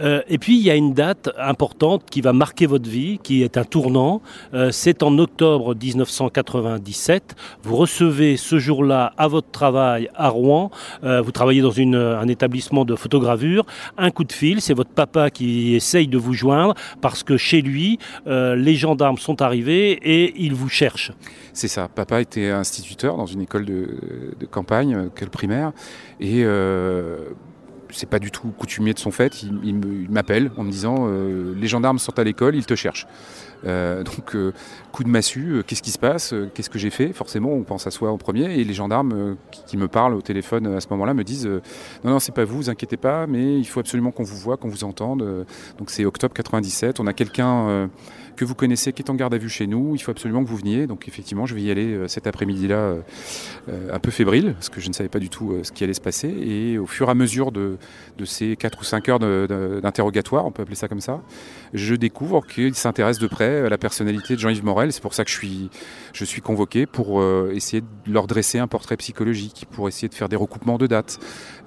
Euh, 0.00 0.22
et 0.28 0.38
puis 0.38 0.56
il 0.56 0.62
y 0.62 0.70
a 0.70 0.74
une 0.74 0.94
date 0.94 1.30
importante 1.38 2.04
qui 2.10 2.20
va 2.20 2.32
marquer 2.32 2.66
votre 2.66 2.88
vie, 2.88 3.18
qui 3.22 3.42
est 3.42 3.56
un 3.56 3.64
tournant. 3.64 4.22
Euh, 4.54 4.70
c'est 4.72 5.02
en 5.02 5.16
octobre 5.18 5.74
1997. 5.74 7.36
Vous 7.62 7.76
recevez 7.76 8.36
ce 8.36 8.58
jour-là 8.58 9.12
à 9.16 9.28
votre 9.28 9.50
travail 9.50 10.10
à 10.14 10.28
Rouen. 10.28 10.70
Euh, 11.04 11.20
vous 11.20 11.32
travaillez 11.32 11.62
dans 11.62 11.78
un 11.78 12.28
établissement 12.28 12.84
de 12.84 12.96
photogravure. 12.96 13.64
Un 13.96 14.10
coup 14.10 14.24
de 14.24 14.32
fil, 14.32 14.60
c'est 14.60 14.74
votre 14.74 14.90
papa 14.90 15.30
qui 15.30 15.74
essaye 15.74 16.08
de 16.08 16.18
vous 16.18 16.32
joindre 16.32 16.74
parce 17.00 17.22
que 17.22 17.36
chez 17.36 17.62
lui, 17.62 17.98
les 18.26 18.74
gendarmes 18.74 19.18
sont 19.18 19.42
arrivés 19.42 19.92
et 20.02 20.34
ils 20.38 20.54
vous 20.54 20.68
cherchent. 20.68 21.12
C'est 21.52 21.68
ça. 21.68 21.88
Papa 21.88 22.20
était 22.20 22.50
instituteur 22.50 23.16
dans 23.16 23.26
une 23.26 23.42
école 23.42 23.64
de, 23.64 24.34
de 24.38 24.46
campagne, 24.46 25.08
quelle 25.14 25.30
primaire, 25.30 25.72
et 26.20 26.44
c'est 27.90 28.08
pas 28.08 28.18
du 28.18 28.30
tout 28.30 28.48
coutumier 28.56 28.94
de 28.94 28.98
son 28.98 29.10
fait. 29.10 29.42
Il, 29.42 30.08
m'appelle 30.10 30.50
en 30.56 30.64
me 30.64 30.70
disant 30.70 31.06
euh, 31.08 31.54
les 31.56 31.66
gendarmes 31.66 31.98
sont 31.98 32.18
à 32.18 32.24
l'école, 32.24 32.56
ils 32.56 32.66
te 32.66 32.74
cherchent. 32.74 33.06
Euh, 33.66 34.04
donc 34.04 34.36
euh, 34.36 34.52
coup 34.92 35.02
de 35.02 35.08
massue, 35.08 35.62
qu'est-ce 35.66 35.82
qui 35.82 35.90
se 35.90 35.98
passe 35.98 36.34
Qu'est-ce 36.54 36.70
que 36.70 36.78
j'ai 36.78 36.90
fait? 36.90 37.12
Forcément, 37.12 37.50
on 37.52 37.62
pense 37.62 37.86
à 37.86 37.90
soi 37.90 38.10
en 38.10 38.18
premier. 38.18 38.58
Et 38.58 38.64
les 38.64 38.74
gendarmes 38.74 39.36
qui, 39.50 39.76
me 39.76 39.88
parlent 39.88 40.14
au 40.14 40.22
téléphone 40.22 40.66
à 40.66 40.80
ce 40.80 40.88
moment-là 40.90 41.14
me 41.14 41.24
disent 41.24 41.46
non 42.04 42.10
non 42.10 42.18
c'est 42.18 42.32
pas 42.32 42.44
vous, 42.44 42.56
vous 42.56 42.70
inquiétez 42.70 42.96
pas, 42.96 43.26
mais 43.26 43.58
il 43.58 43.64
faut 43.64 43.80
absolument 43.80 44.10
qu'on 44.10 44.24
vous 44.24 44.36
voit, 44.36 44.56
qu'on 44.56 44.68
vous 44.68 44.84
entende. 44.84 45.46
donc 45.78 45.90
c'est 45.90 46.04
octobre 46.04 46.34
97. 46.34 47.00
On 47.00 47.06
a 47.06 47.12
quelqu'un 47.12 47.88
que 48.38 48.44
vous 48.44 48.54
connaissez, 48.54 48.92
qui 48.92 49.02
est 49.02 49.10
en 49.10 49.14
garde 49.14 49.34
à 49.34 49.38
vue 49.38 49.48
chez 49.48 49.66
nous. 49.66 49.94
Il 49.94 49.98
faut 49.98 50.12
absolument 50.12 50.42
que 50.44 50.48
vous 50.48 50.56
veniez. 50.56 50.86
Donc 50.86 51.08
effectivement, 51.08 51.44
je 51.44 51.54
vais 51.54 51.62
y 51.62 51.70
aller 51.70 51.92
euh, 51.92 52.08
cet 52.08 52.26
après-midi-là, 52.26 52.76
euh, 52.76 53.00
euh, 53.68 53.92
un 53.92 53.98
peu 53.98 54.10
fébrile, 54.10 54.54
parce 54.54 54.68
que 54.68 54.80
je 54.80 54.88
ne 54.88 54.94
savais 54.94 55.08
pas 55.08 55.18
du 55.18 55.28
tout 55.28 55.58
ce 55.62 55.72
qui 55.72 55.82
allait 55.82 55.92
se 55.92 56.00
passer. 56.00 56.28
Et 56.28 56.78
au 56.78 56.86
fur 56.86 57.08
et 57.08 57.10
à 57.10 57.14
mesure 57.14 57.50
de, 57.50 57.76
ces 58.24 58.56
4 58.56 58.80
ou 58.80 58.84
5 58.84 59.08
heures 59.08 59.18
d'interrogatoire, 59.18 60.46
on 60.46 60.52
peut 60.52 60.62
appeler 60.62 60.76
ça 60.76 60.88
comme 60.88 61.00
ça, 61.00 61.20
je 61.74 61.94
découvre 61.94 62.46
qu'il 62.46 62.74
s'intéresse 62.74 63.18
de 63.18 63.26
près 63.26 63.66
à 63.66 63.68
la 63.68 63.78
personnalité 63.78 64.34
de 64.34 64.40
Jean-Yves 64.40 64.64
Morel. 64.64 64.92
C'est 64.92 65.02
pour 65.02 65.14
ça 65.14 65.24
que 65.24 65.30
je 65.30 65.36
suis, 65.36 65.70
je 66.12 66.24
suis 66.24 66.40
convoqué 66.40 66.86
pour 66.86 67.22
essayer 67.52 67.80
de 67.80 68.12
leur 68.12 68.26
dresser 68.26 68.58
un 68.58 68.68
portrait 68.68 68.96
psychologique, 68.96 69.66
pour 69.70 69.88
essayer 69.88 70.08
de 70.08 70.14
faire 70.14 70.28
des 70.28 70.36
recoupements 70.36 70.78
de 70.78 70.86
dates, 70.86 71.18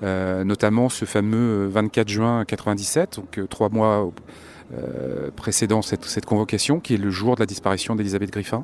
notamment 0.01 0.87
ce 0.89 1.05
fameux 1.05 1.67
24 1.67 2.07
juin 2.07 2.45
97, 2.45 3.17
donc 3.17 3.39
trois 3.49 3.69
mois 3.69 4.11
précédant 5.35 5.81
cette, 5.81 6.25
convocation, 6.25 6.79
qui 6.79 6.93
est 6.95 6.97
le 6.97 7.09
jour 7.09 7.35
de 7.35 7.41
la 7.41 7.45
disparition 7.45 7.95
d'Elisabeth 7.95 8.31
Griffin, 8.31 8.63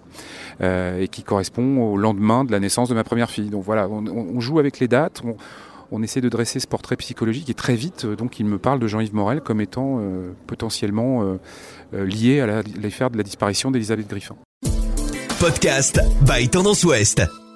et 0.61 1.07
qui 1.09 1.23
correspond 1.23 1.91
au 1.91 1.97
lendemain 1.97 2.43
de 2.43 2.51
la 2.51 2.59
naissance 2.59 2.89
de 2.89 2.93
ma 2.93 3.03
première 3.03 3.29
fille. 3.29 3.49
Donc 3.49 3.63
voilà, 3.63 3.89
on, 3.89 4.39
joue 4.39 4.59
avec 4.59 4.79
les 4.79 4.87
dates. 4.87 5.21
On, 5.91 6.03
essaie 6.03 6.21
de 6.21 6.29
dresser 6.29 6.59
ce 6.59 6.67
portrait 6.67 6.97
psychologique 6.97 7.49
et 7.49 7.53
très 7.53 7.75
vite, 7.75 8.05
donc, 8.05 8.39
il 8.39 8.45
me 8.45 8.57
parle 8.57 8.79
de 8.79 8.87
Jean-Yves 8.87 9.15
Morel 9.15 9.41
comme 9.41 9.61
étant 9.61 10.01
potentiellement 10.45 11.37
lié 11.93 12.41
à 12.41 12.63
l'affaire 12.81 13.09
de 13.09 13.17
la 13.17 13.23
disparition 13.23 13.71
d'Elisabeth 13.71 14.07
Griffin. 14.07 14.35
Podcast 15.39 15.99
by 16.25 16.49
Tendance 16.49 16.83
Ouest. 16.83 17.46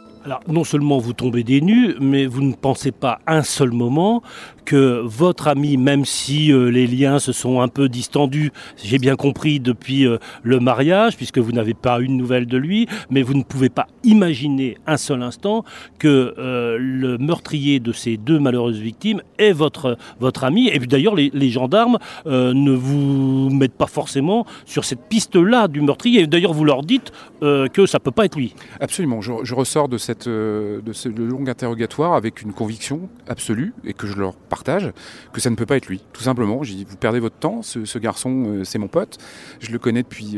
Non 0.47 0.63
seulement 0.63 0.99
vous 0.99 1.13
tombez 1.13 1.43
des 1.43 1.61
nues, 1.61 1.95
mais 1.99 2.25
vous 2.27 2.41
ne 2.43 2.53
pensez 2.53 2.91
pas 2.91 3.19
un 3.25 3.41
seul 3.41 3.71
moment 3.71 4.21
que 4.65 5.01
votre 5.03 5.47
ami, 5.47 5.77
même 5.77 6.05
si 6.05 6.51
euh, 6.51 6.69
les 6.69 6.87
liens 6.87 7.19
se 7.19 7.31
sont 7.31 7.61
un 7.61 7.67
peu 7.67 7.89
distendus, 7.89 8.51
j'ai 8.83 8.99
bien 8.99 9.15
compris, 9.15 9.59
depuis 9.59 10.05
euh, 10.05 10.17
le 10.43 10.59
mariage, 10.59 11.17
puisque 11.17 11.39
vous 11.39 11.51
n'avez 11.51 11.73
pas 11.73 11.99
une 11.99 12.17
nouvelle 12.17 12.45
de 12.45 12.57
lui, 12.57 12.87
mais 13.09 13.21
vous 13.21 13.33
ne 13.33 13.43
pouvez 13.43 13.69
pas 13.69 13.87
imaginer 14.03 14.77
un 14.87 14.97
seul 14.97 15.23
instant 15.23 15.63
que 15.99 16.35
euh, 16.37 16.77
le 16.79 17.17
meurtrier 17.17 17.79
de 17.79 17.91
ces 17.91 18.17
deux 18.17 18.39
malheureuses 18.39 18.79
victimes 18.79 19.21
est 19.37 19.51
votre, 19.51 19.97
ami. 20.43 20.69
Et 20.69 20.79
puis 20.79 20.87
d'ailleurs, 20.87 21.15
les, 21.15 21.49
gendarmes 21.49 21.97
ne 22.25 22.71
vous 22.71 23.49
mettent 23.49 23.77
pas 23.77 23.87
forcément 23.87 24.45
sur 24.65 24.85
cette 24.85 25.01
piste-là 25.09 25.67
du 25.67 25.81
meurtrier. 25.81 26.27
D'ailleurs, 26.27 26.53
vous 26.53 26.63
leur 26.63 26.83
dites 26.83 27.11
que 27.41 27.85
ça 27.85 27.97
ne 27.97 28.03
peut 28.03 28.11
pas 28.11 28.25
être 28.25 28.37
lui. 28.37 28.53
Absolument. 28.79 29.19
Je, 29.21 29.33
je 29.43 29.53
ressors 29.53 29.89
de, 29.89 29.97
cette, 29.97 30.10
de 30.13 30.93
ce 30.93 31.09
long 31.09 31.45
interrogatoire 31.47 32.13
avec 32.13 32.41
une 32.41 32.53
conviction 32.53 33.09
absolue 33.27 33.73
et 33.83 33.93
que 33.93 34.07
je 34.07 34.17
leur 34.17 34.35
partage, 34.35 34.91
que 35.33 35.41
ça 35.41 35.49
ne 35.49 35.55
peut 35.55 35.65
pas 35.65 35.77
être 35.77 35.87
lui. 35.87 36.03
Tout 36.13 36.23
simplement, 36.23 36.63
j'ai 36.63 36.75
dit, 36.75 36.85
vous 36.87 36.97
perdez 36.97 37.19
votre 37.19 37.37
temps, 37.37 37.61
ce, 37.61 37.97
garçon, 37.99 38.43
euh, 38.47 38.63
c'est 38.63 38.79
mon 38.79 38.87
pote, 38.87 39.17
je 39.59 39.71
le 39.71 39.79
connais 39.79 40.03
depuis 40.03 40.37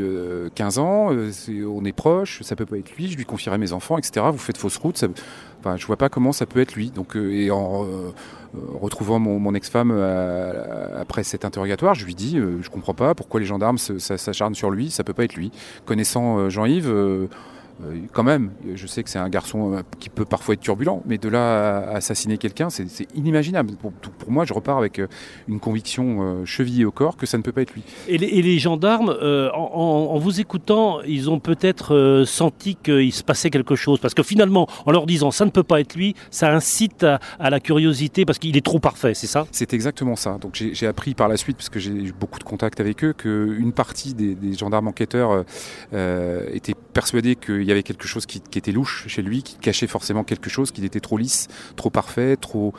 15 0.56 0.78
euh, 0.78 0.82
ans, 0.82 1.14
euh, 1.14 1.32
on 1.66 1.86
est 1.86 1.92
proches, 1.92 2.42
ça 2.42 2.56
peut 2.56 2.66
pas 2.66 2.78
être 2.78 2.96
lui, 2.96 3.10
je 3.10 3.18
lui 3.18 3.26
confierai 3.26 3.58
mes 3.58 3.74
enfants, 3.74 3.98
etc. 3.98 4.26
Vous 4.32 4.38
faites 4.38 4.58
fausse 4.58 4.78
route, 4.78 4.98
ça, 4.98 5.08
enfin, 5.60 5.78
je 5.78 5.86
vois 5.86 5.98
pas 5.98 6.10
comment 6.10 6.32
ça 6.32 6.46
peut 6.46 6.60
être 6.60 6.76
lui. 6.76 6.92
Donc, 6.92 7.16
et 7.16 7.52
en 7.52 7.86
retrouvant 8.80 9.20
mon, 9.20 9.54
ex-femme 9.56 9.92
après 11.00 11.24
cet 11.24 11.46
interrogatoire, 11.46 11.94
je 11.96 12.06
lui 12.06 12.16
dis, 12.16 12.38
je 12.38 12.70
comprends 12.70 12.94
pas 12.94 13.16
pourquoi 13.16 13.40
les 13.40 13.46
gendarmes 13.46 13.78
s'acharnent 13.78 14.56
sur 14.56 14.72
lui, 14.72 14.92
ça 14.92 15.04
peut 15.04 15.14
pas 15.14 15.24
être 15.24 15.36
lui. 15.36 15.52
Connaissant 15.86 16.50
Jean-Yves, 16.50 16.90
euh, 16.90 17.28
quand 18.12 18.24
même, 18.24 18.52
je 18.76 18.88
sais 18.88 19.04
que 19.04 19.10
c'est 19.10 19.20
un 19.20 19.30
garçon 19.30 19.74
euh, 19.74 19.82
qui 20.00 20.10
peut 20.10 20.26
parfois 20.26 20.54
être 20.54 20.62
turbulent, 20.62 21.02
mais 21.06 21.18
de 21.18 21.30
là 21.30 21.80
à 21.80 21.96
assassiner 21.96 22.38
quelqu'un, 22.38 22.70
c'est 22.70 23.08
inimaginable. 23.16 23.74
Pour, 23.76 23.92
moi, 24.28 24.46
je 24.46 24.54
repars 24.54 24.78
avec 24.78 25.00
euh, 25.00 25.08
une 25.48 25.60
conviction 25.60 26.46
chevillée 26.46 26.86
au 26.86 26.92
corps 26.92 27.18
que 27.18 27.26
ça 27.26 27.38
ne 27.38 27.44
peut 27.44 27.52
pas 27.52 27.62
être 27.62 27.74
lui. 27.74 27.84
Et 28.08 28.18
les, 28.18 28.60
gendarmes, 28.60 29.10
en, 29.54 30.18
vous 30.18 30.40
écoutant, 30.40 31.02
ils 31.02 31.30
ont 31.30 31.40
peut-être 31.40 32.24
senti 32.26 32.76
qu'il 32.76 33.12
se 33.14 33.24
passait 33.24 33.50
quelque 33.50 33.76
chose, 33.76 34.00
parce 34.00 34.14
que 34.14 34.24
finalement, 34.24 34.68
en 34.86 34.92
leur 34.92 35.06
disant 35.06 35.32
ça 35.32 35.46
ne 35.46 35.50
peut 35.50 35.64
pas 35.64 35.80
être 35.80 35.96
lui, 35.96 36.16
ça 36.32 36.54
incite 36.54 37.04
à, 37.04 37.50
la 37.50 37.60
curiosité, 37.60 38.26
parce 38.26 38.40
qu'il 38.40 38.56
est 38.58 38.66
trop 38.66 38.80
parfait, 38.80 39.14
c'est 39.14 39.28
ça? 39.28 39.46
C'est 39.52 39.74
exactement 39.74 40.16
ça. 40.16 40.38
Donc 40.40 40.56
j'ai 40.56 40.88
appris 40.88 41.14
par 41.14 41.28
la 41.28 41.38
suite, 41.38 41.58
parce 41.58 41.70
que 41.70 41.80
j'ai 41.80 41.92
eu 41.92 42.14
beaucoup 42.18 42.40
de 42.40 42.44
contacts 42.44 42.80
avec 42.80 43.04
eux, 43.04 43.14
qu'une 43.14 43.74
partie 43.74 44.14
des, 44.14 44.54
gendarmes 44.54 44.88
enquêteurs 44.88 45.44
était 45.92 46.76
persuadée 46.76 46.83
que 46.94 47.60
il 47.60 47.68
y 47.68 47.72
avait 47.72 47.84
quelque 47.84 48.08
chose 48.08 48.26
qui, 48.26 48.42
était 48.56 48.72
louche 48.72 49.06
chez 49.08 49.22
lui, 49.22 49.44
qui 49.44 49.56
cachait 49.58 49.88
forcément 49.88 50.24
quelque 50.24 50.50
chose, 50.50 50.72
qu'il 50.72 50.86
était 50.86 51.00
trop 51.00 51.18
lisse, 51.18 51.48
trop 51.76 51.90
parfait, 51.90 52.38
trop, 52.38 52.74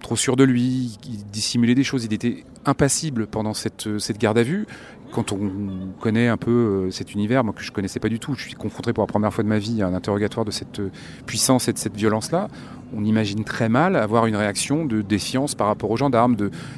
trop 0.00 0.16
sûr 0.16 0.36
de 0.36 0.44
lui, 0.44 0.98
il 1.08 1.24
dissimulait 1.30 1.74
des 1.74 1.84
choses, 1.84 2.04
il 2.04 2.12
était 2.12 2.44
impassible 2.66 3.26
pendant 3.26 3.54
cette, 3.54 3.98
cette 3.98 4.18
garde 4.18 4.38
à 4.38 4.42
vue. 4.42 4.66
Quand 5.12 5.30
on 5.32 5.92
connaît 6.00 6.26
un 6.26 6.36
peu 6.36 6.50
euh, 6.50 6.90
cet 6.90 7.14
univers, 7.14 7.44
moi 7.44 7.54
que 7.54 7.62
je 7.62 7.70
connaissais 7.70 8.00
pas 8.00 8.08
du 8.08 8.18
tout, 8.18 8.34
je 8.34 8.42
suis 8.42 8.54
confronté 8.54 8.92
pour 8.92 9.02
la 9.02 9.06
première 9.06 9.32
fois 9.32 9.44
de 9.44 9.48
ma 9.48 9.58
vie 9.58 9.80
à 9.80 9.86
un 9.86 9.94
interrogatoire 9.94 10.44
de 10.44 10.50
cette 10.50 10.80
puissance 11.24 11.68
et 11.68 11.72
de 11.72 11.78
cette 11.78 11.96
violence-là, 11.96 12.48
on 12.96 13.04
imagine 13.04 13.44
très 13.44 13.68
mal 13.68 13.96
avoir 13.96 14.26
une 14.26 14.36
réaction 14.36 14.84
de 14.84 15.02
défiance 15.02 15.54
par 15.54 15.66
rapport 15.66 15.90
aux 15.90 15.96
gendarmes, 15.96 16.36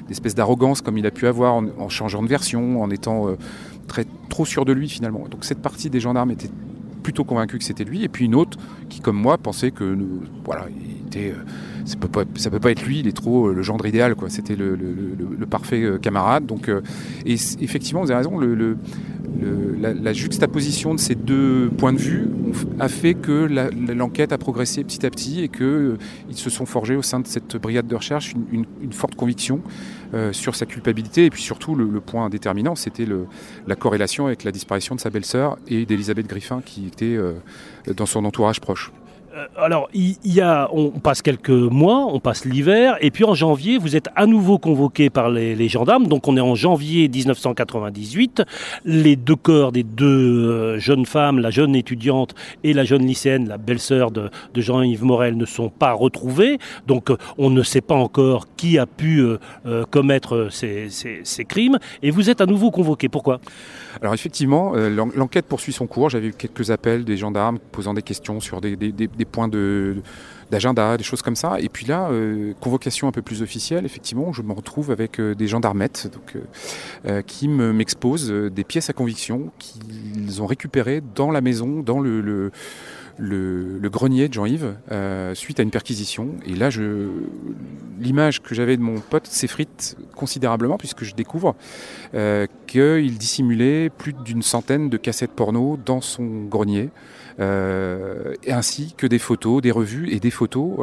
d'espèce 0.08 0.34
d'arrogance 0.34 0.80
comme 0.80 0.98
il 0.98 1.06
a 1.06 1.10
pu 1.10 1.26
avoir 1.26 1.54
en, 1.54 1.88
changeant 1.88 2.22
de 2.22 2.28
version, 2.28 2.82
en 2.82 2.90
étant 2.90 3.28
euh, 3.28 3.36
très, 3.86 4.04
trop 4.28 4.44
sûr 4.44 4.64
de 4.64 4.72
lui 4.72 4.88
finalement. 4.88 5.26
Donc 5.28 5.44
cette 5.44 5.60
partie 5.60 5.90
des 5.90 6.00
gendarmes 6.00 6.30
était 6.30 6.50
plutôt 7.06 7.22
convaincu 7.22 7.56
que 7.56 7.62
c'était 7.62 7.84
lui, 7.84 8.02
et 8.02 8.08
puis 8.08 8.24
une 8.24 8.34
autre 8.34 8.58
qui, 8.88 8.98
comme 8.98 9.16
moi, 9.16 9.38
pensait 9.38 9.70
que 9.70 9.96
voilà, 10.44 10.66
il 10.68 11.06
était, 11.06 11.30
euh, 11.30 11.44
ça 11.84 11.94
peut 11.94 12.08
pas, 12.08 12.24
ça 12.34 12.50
peut 12.50 12.58
pas 12.58 12.72
être 12.72 12.84
lui, 12.84 12.98
il 12.98 13.06
est 13.06 13.16
trop 13.16 13.46
euh, 13.46 13.54
le 13.54 13.62
gendre 13.62 13.86
idéal, 13.86 14.16
quoi. 14.16 14.28
C'était 14.28 14.56
le, 14.56 14.76
parfait 15.48 15.84
euh, 15.84 15.98
camarade. 15.98 16.46
Donc, 16.46 16.68
et 17.24 17.34
effectivement, 17.60 18.00
vous 18.00 18.10
avez 18.10 18.18
raison, 18.18 18.38
le, 18.38 18.76
la, 19.80 20.12
juxtaposition 20.12 20.94
de 20.94 21.00
ces 21.00 21.14
deux 21.14 21.70
points 21.76 21.92
de 21.92 21.98
vue 21.98 22.28
a 22.78 22.88
fait 22.88 23.14
que 23.14 23.48
l'enquête 23.92 24.32
a 24.32 24.38
progressé 24.38 24.84
petit 24.84 25.04
à 25.04 25.10
petit 25.10 25.42
et 25.42 25.48
qu'ils 25.48 25.96
ils 26.28 26.36
se 26.36 26.50
sont 26.50 26.66
forgés 26.66 26.96
au 26.96 27.02
sein 27.02 27.20
de 27.20 27.26
cette 27.26 27.56
brigade 27.56 27.86
de 27.86 27.94
recherche 27.94 28.34
une, 28.52 28.64
une 28.80 28.92
forte 28.92 29.14
conviction 29.14 29.60
euh, 30.14 30.32
sur 30.32 30.54
sa 30.54 30.66
culpabilité. 30.66 31.24
Et 31.24 31.30
puis 31.30 31.42
surtout, 31.42 31.74
le, 31.74 32.00
point 32.00 32.28
déterminant, 32.30 32.76
c'était 32.76 33.06
la 33.66 33.74
corrélation 33.74 34.26
avec 34.26 34.44
la 34.44 34.52
disparition 34.52 34.94
de 34.94 35.00
sa 35.00 35.10
belle-sœur 35.10 35.58
et 35.66 35.84
d'Elisabeth 35.84 36.28
Griffin, 36.28 36.62
qui 36.64 36.86
était 36.86 37.16
euh, 37.16 37.34
dans 37.94 38.06
son 38.06 38.24
entourage 38.24 38.60
proche. 38.60 38.92
Euh, 39.36 39.46
alors, 39.56 39.88
il 39.92 40.16
y, 40.24 40.40
a, 40.40 40.68
on 40.72 40.90
passe 40.90 41.22
quelques 41.22 41.50
mois, 41.50 42.06
on 42.06 42.20
passe 42.20 42.44
l'hiver, 42.44 42.96
et 43.00 43.10
puis 43.10 43.24
en 43.24 43.34
janvier, 43.34 43.78
vous 43.78 43.96
êtes 43.96 44.08
à 44.16 44.26
nouveau 44.26 44.58
convoqué 44.58 45.10
par 45.10 45.30
les, 45.30 45.68
gendarmes. 45.68 46.06
Donc, 46.06 46.28
on 46.28 46.36
est 46.36 46.40
en 46.40 46.54
janvier 46.54 47.08
1998. 47.08 48.42
Les 48.84 49.16
deux 49.16 49.36
corps 49.36 49.72
des 49.72 49.82
deux 49.82 50.06
euh, 50.06 50.78
jeunes 50.78 51.06
femmes, 51.06 51.38
la 51.38 51.50
jeune 51.50 51.74
étudiante 51.74 52.34
et 52.64 52.72
la 52.72 52.84
jeune 52.84 53.04
lycéenne, 53.04 53.48
la 53.48 53.58
belle-sœur 53.58 54.10
de, 54.10 54.30
Jean-Yves 54.54 55.04
Morel, 55.04 55.36
ne 55.36 55.44
sont 55.44 55.68
pas 55.68 55.92
retrouvés. 55.92 56.58
Donc, 56.86 57.10
euh, 57.10 57.16
on 57.36 57.50
ne 57.50 57.62
sait 57.62 57.80
pas 57.80 57.94
encore 57.94 58.46
qui 58.56 58.78
a 58.78 58.86
pu 58.86 59.22
commettre 59.90 60.48
ces, 60.50 60.88
crimes. 61.48 61.78
Et 62.02 62.10
vous 62.10 62.30
êtes 62.30 62.40
à 62.40 62.46
nouveau 62.46 62.70
convoqué. 62.70 63.08
Pourquoi? 63.08 63.40
Alors, 64.00 64.14
effectivement, 64.14 64.74
l'enquête 64.74 65.46
poursuit 65.46 65.72
son 65.72 65.86
cours. 65.86 66.10
J'avais 66.10 66.28
eu 66.28 66.32
quelques 66.32 66.70
appels 66.70 67.04
des 67.04 67.16
gendarmes 67.16 67.58
posant 67.72 67.94
des 67.94 68.02
questions 68.02 68.40
sur 68.40 68.60
des 68.60 68.76
points 69.26 69.48
de, 69.48 69.96
d'agenda, 70.50 70.96
des 70.96 71.04
choses 71.04 71.22
comme 71.22 71.36
ça. 71.36 71.58
Et 71.60 71.68
puis 71.68 71.86
là, 71.86 72.08
euh, 72.10 72.52
convocation 72.60 73.08
un 73.08 73.12
peu 73.12 73.22
plus 73.22 73.42
officielle, 73.42 73.84
effectivement, 73.84 74.32
je 74.32 74.42
me 74.42 74.52
retrouve 74.52 74.90
avec 74.90 75.18
euh, 75.18 75.34
des 75.34 75.48
gendarmettes 75.48 76.10
euh, 77.06 77.22
qui 77.22 77.48
m'exposent 77.48 78.30
des 78.30 78.64
pièces 78.64 78.90
à 78.90 78.92
conviction 78.92 79.50
qu'ils 79.58 80.42
ont 80.42 80.46
récupérées 80.46 81.02
dans 81.14 81.30
la 81.30 81.40
maison, 81.40 81.80
dans 81.80 82.00
le, 82.00 82.50
grenier 83.88 84.28
de 84.28 84.34
Jean-Yves, 84.34 84.76
suite 85.34 85.60
à 85.60 85.62
une 85.62 85.70
perquisition. 85.70 86.30
Et 86.46 86.54
là, 86.54 86.68
l'image 87.98 88.42
que 88.42 88.54
j'avais 88.54 88.76
de 88.76 88.82
mon 88.82 89.00
pote 89.00 89.26
s'effrite 89.26 89.96
considérablement 90.14 90.78
puisque 90.78 91.04
je 91.04 91.14
découvre 91.14 91.54
qu'il 92.66 93.18
dissimulait 93.18 93.90
plus 93.90 94.12
d'une 94.12 94.42
centaine 94.42 94.88
de 94.88 94.96
cassettes 94.96 95.32
porno 95.32 95.78
dans 95.84 96.00
son 96.00 96.44
grenier. 96.44 96.90
Euh, 97.38 98.34
ainsi 98.48 98.94
que 98.96 99.06
des 99.06 99.18
photos, 99.18 99.60
des 99.60 99.70
revues 99.70 100.10
et 100.10 100.20
des 100.20 100.30
photos. 100.30 100.78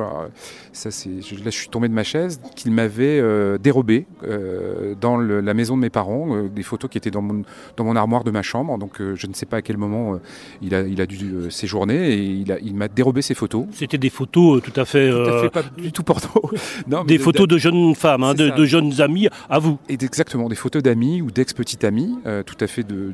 ça, 0.72 0.92
c'est, 0.92 1.10
là, 1.10 1.46
je 1.46 1.50
suis 1.50 1.70
tombé 1.70 1.88
de 1.88 1.94
ma 1.94 2.04
chaise 2.04 2.40
qu'il 2.56 2.72
m'avait 2.72 3.20
euh, 3.20 3.58
dérobé 3.58 4.06
euh, 4.24 4.94
dans 5.00 5.18
la 5.18 5.54
maison 5.56 5.76
de 5.76 5.82
mes 5.82 5.90
parents, 5.90 6.44
des 6.44 6.62
photos 6.62 6.92
qui 6.92 6.98
étaient 7.00 7.12
dans 7.12 7.24
mon, 7.24 7.44
dans 7.76 7.84
mon 7.84 7.96
armoire 7.96 8.24
de 8.24 8.30
ma 8.30 8.44
chambre. 8.44 8.78
Donc, 8.78 9.02
je 9.02 9.28
ne 9.28 9.34
sais 9.34 9.48
pas 9.48 9.58
à 9.58 9.62
quel 9.64 9.78
moment 9.78 10.20
il, 10.62 10.76
a, 10.76 10.82
il 10.82 11.02
a 11.02 11.08
dû 11.08 11.50
séjourner 11.50 12.14
et 12.14 12.24
il, 12.24 12.52
a, 12.52 12.60
il 12.60 12.76
m'a 12.76 12.88
dérobé 12.88 13.24
ces 13.24 13.34
photos. 13.34 13.66
C'était 13.72 13.98
des 13.98 14.12
photos 14.12 14.62
tout 14.62 14.80
à 14.80 14.86
fait. 14.86 15.10
Tout 15.10 15.30
à 15.30 15.42
fait 15.42 15.50
pas 15.50 15.64
du 15.78 15.92
tout 15.92 16.04
porno. 16.04 16.30
non, 16.88 17.04
des 17.04 17.18
photos 17.18 17.48
de, 17.48 17.58
jeunes 17.58 17.96
femmes, 17.96 18.24
hein, 18.24 18.36
de, 18.36 18.66
jeunes 18.66 19.02
amis 19.02 19.28
à 19.50 19.58
vous. 19.58 19.80
Et 19.90 19.94
exactement, 19.94 20.50
des 20.50 20.56
photos 20.56 20.84
d'amis 20.84 21.22
ou 21.22 21.32
d'ex-petites 21.32 21.83
amies, 21.84 22.18
tout 22.46 22.58
à 22.60 22.68
fait 22.68 22.84
de, 22.84 23.12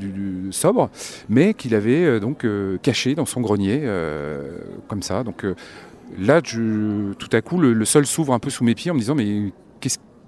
sobre, 0.52 0.90
mais 1.28 1.54
qu'il 1.54 1.76
avait 1.76 2.20
donc 2.20 2.46
caché 2.82 3.16
dans 3.16 3.26
son 3.26 3.42
grenier, 3.42 3.82
euh, 3.84 4.58
comme 4.88 5.02
ça. 5.02 5.24
Donc 5.24 5.44
euh, 5.44 5.56
là, 6.18 6.42
tout 6.42 7.30
à 7.32 7.42
coup, 7.42 7.60
le, 7.60 7.86
sol 7.86 8.06
s'ouvre 8.06 8.34
un 8.34 8.40
peu 8.40 8.50
sous 8.50 8.64
mes 8.64 8.76
pieds 8.76 8.92
en 8.92 8.94
me 8.94 9.00
disant 9.00 9.16
mais 9.16 9.52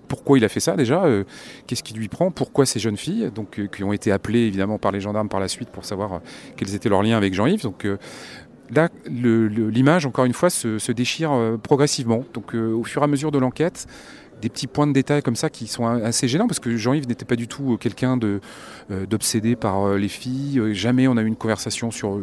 pourquoi 0.08 0.38
il 0.38 0.44
a 0.44 0.50
fait 0.50 0.60
ça 0.60 0.76
déjà 0.76 1.06
euh, 1.06 1.24
Qu'est-ce 1.68 1.84
qui 1.84 1.94
lui 1.94 2.10
prend 2.10 2.32
Pourquoi 2.32 2.66
ces 2.66 2.80
jeunes 2.80 2.98
filles, 2.98 3.32
donc 3.34 3.62
qui 3.72 3.84
ont 3.84 3.94
été 3.94 4.12
appelées 4.12 4.42
évidemment 4.42 4.78
par 4.78 4.92
les 4.92 5.00
gendarmes 5.00 5.30
par 5.30 5.40
la 5.40 5.48
suite 5.48 5.70
pour 5.70 5.86
savoir 5.86 6.20
quels 6.58 6.76
étaient 6.76 6.90
leurs 6.90 7.02
liens 7.02 7.16
avec 7.16 7.34
Jean-Yves. 7.34 7.64
Donc 7.64 7.88
là, 8.70 8.90
l'image 9.06 10.06
encore 10.06 10.26
une 10.26 10.34
fois 10.34 10.50
se, 10.50 10.80
se 10.80 10.92
déchire 10.92 11.32
progressivement. 11.64 12.26
Donc 12.34 12.54
au 12.54 12.84
fur 12.84 13.02
et 13.02 13.06
à 13.06 13.08
mesure 13.08 13.32
de 13.32 13.40
l'enquête, 13.40 13.88
des 14.42 14.50
petits 14.50 14.68
points 14.68 14.88
de 14.88 14.92
détail 14.92 15.22
comme 15.22 15.36
ça 15.36 15.50
qui 15.50 15.68
sont 15.68 15.86
assez 15.86 16.28
gênants 16.28 16.48
parce 16.48 16.60
que 16.60 16.76
Jean-Yves 16.76 17.08
n'était 17.08 17.26
pas 17.26 17.36
du 17.36 17.48
tout 17.48 17.74
euh, 17.74 17.78
quelqu'un 17.78 18.20
euh, 18.22 18.40
d'obsédé 19.06 19.56
par 19.56 19.84
euh, 19.84 19.98
les 19.98 20.08
filles. 20.08 20.74
Jamais 20.74 21.08
on 21.08 21.18
a 21.18 21.22
eu 21.22 21.28
une 21.28 21.36
conversation 21.36 21.92
sur 21.92 22.20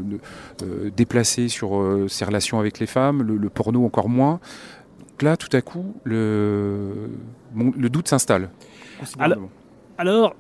déplacée 0.97 1.49
sur 1.49 2.07
ses 2.09 2.25
relations 2.25 2.59
avec 2.59 2.79
les 2.81 2.87
femmes, 2.87 3.23
le, 3.23 3.49
porno 3.49 3.85
encore 3.85 4.09
moins. 4.09 4.41
Donc 5.11 5.23
là, 5.23 5.37
tout 5.37 5.55
à 5.57 5.61
coup, 5.61 5.95
le, 6.05 7.11
le 7.55 7.89
doute 7.89 8.09
s'installe. 8.09 8.51
Alors, 9.99 10.35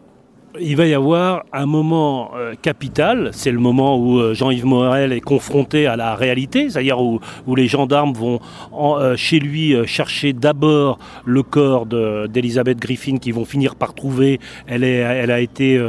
il 0.60 0.76
va 0.76 0.86
y 0.86 0.94
avoir 0.94 1.44
un 1.52 1.66
moment 1.66 2.32
euh, 2.36 2.54
capital, 2.60 3.30
c'est 3.32 3.50
le 3.50 3.58
moment 3.58 3.98
où 3.98 4.18
euh, 4.18 4.34
Jean-Yves 4.34 4.64
Morel 4.64 5.12
est 5.12 5.20
confronté 5.20 5.86
à 5.86 5.96
la 5.96 6.14
réalité, 6.14 6.70
c'est-à-dire 6.70 7.00
où, 7.00 7.20
les 7.54 7.66
gendarmes 7.66 8.12
vont 8.12 8.40
euh, 8.72 9.16
chez 9.16 9.40
lui 9.40 9.74
chercher 9.86 10.32
d'abord 10.32 10.98
le 11.24 11.42
corps 11.42 11.86
d'Elisabeth 11.86 12.78
Griffin 12.78 13.18
qui 13.18 13.32
vont 13.32 13.44
finir 13.44 13.74
par 13.74 13.94
trouver, 13.94 14.38
elle, 14.66 14.84
a 14.84 15.40
été 15.40 15.80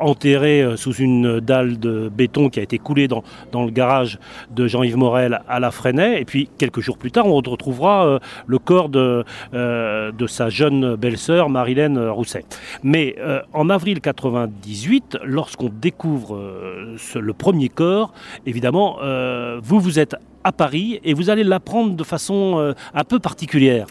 enterrée 0.00 0.64
sous 0.76 0.94
une 0.94 1.40
dalle 1.40 1.78
de 1.78 2.08
béton 2.08 2.48
qui 2.48 2.60
a 2.60 2.62
été 2.62 2.78
coulée 2.78 3.08
dans, 3.08 3.22
le 3.52 3.70
garage 3.70 4.18
de 4.50 4.66
Jean-Yves 4.66 4.96
Morel 4.96 5.42
à 5.48 5.60
la 5.60 5.70
Fresnay, 5.70 6.20
et 6.20 6.24
puis 6.24 6.48
quelques 6.56 6.80
jours 6.80 6.96
plus 6.96 7.10
tard 7.10 7.26
on 7.26 7.36
retrouvera 7.36 8.18
le 8.46 8.58
corps 8.58 8.88
de, 8.88 9.24
de 9.52 10.26
sa 10.26 10.48
jeune 10.48 10.96
belle-sœur 10.96 11.50
Marilène 11.50 11.98
Rousset. 11.98 12.44
Mais 12.82 13.16
en 13.52 13.68
avril 13.76 13.96
1998, 13.96 15.18
lorsqu'on 15.24 15.68
découvre 15.68 16.34
euh, 16.34 16.96
le 17.14 17.32
premier 17.34 17.68
corps, 17.68 18.12
évidemment, 18.46 18.98
euh, 19.02 19.60
vous, 19.62 19.80
vous 19.80 19.98
êtes 19.98 20.16
à 20.44 20.52
Paris 20.52 20.98
et 21.04 21.12
vous 21.12 21.28
allez 21.28 21.44
l'apprendre 21.44 21.94
de 21.94 22.04
façon 22.04 22.58
euh, 22.58 22.72
un 22.94 23.04
peu 23.04 23.18
particulière. 23.18 23.86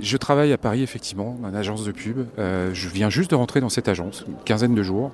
Je 0.00 0.16
travaille 0.16 0.52
à 0.52 0.58
Paris, 0.58 0.82
effectivement, 0.82 1.36
dans 1.40 1.48
une 1.48 1.54
agence 1.54 1.84
de 1.84 1.92
pub. 1.92 2.26
je 2.36 2.88
viens 2.88 3.10
juste 3.10 3.30
de 3.30 3.36
rentrer 3.36 3.60
dans 3.60 3.68
cette 3.68 3.88
agence, 3.88 4.24
une 4.26 4.34
quinzaine 4.44 4.74
de 4.74 4.82
jours, 4.82 5.12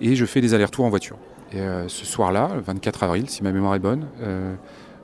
et 0.00 0.14
je 0.14 0.26
fais 0.26 0.40
des 0.40 0.52
allers-retours 0.52 0.84
en 0.84 0.90
voiture. 0.90 1.16
Et 1.52 1.60
ce 1.86 2.04
soir-là, 2.04 2.50
le 2.54 2.60
24 2.60 3.04
avril, 3.04 3.30
si 3.30 3.42
ma 3.42 3.52
mémoire 3.52 3.74
est 3.76 3.80
bonne, 3.80 4.06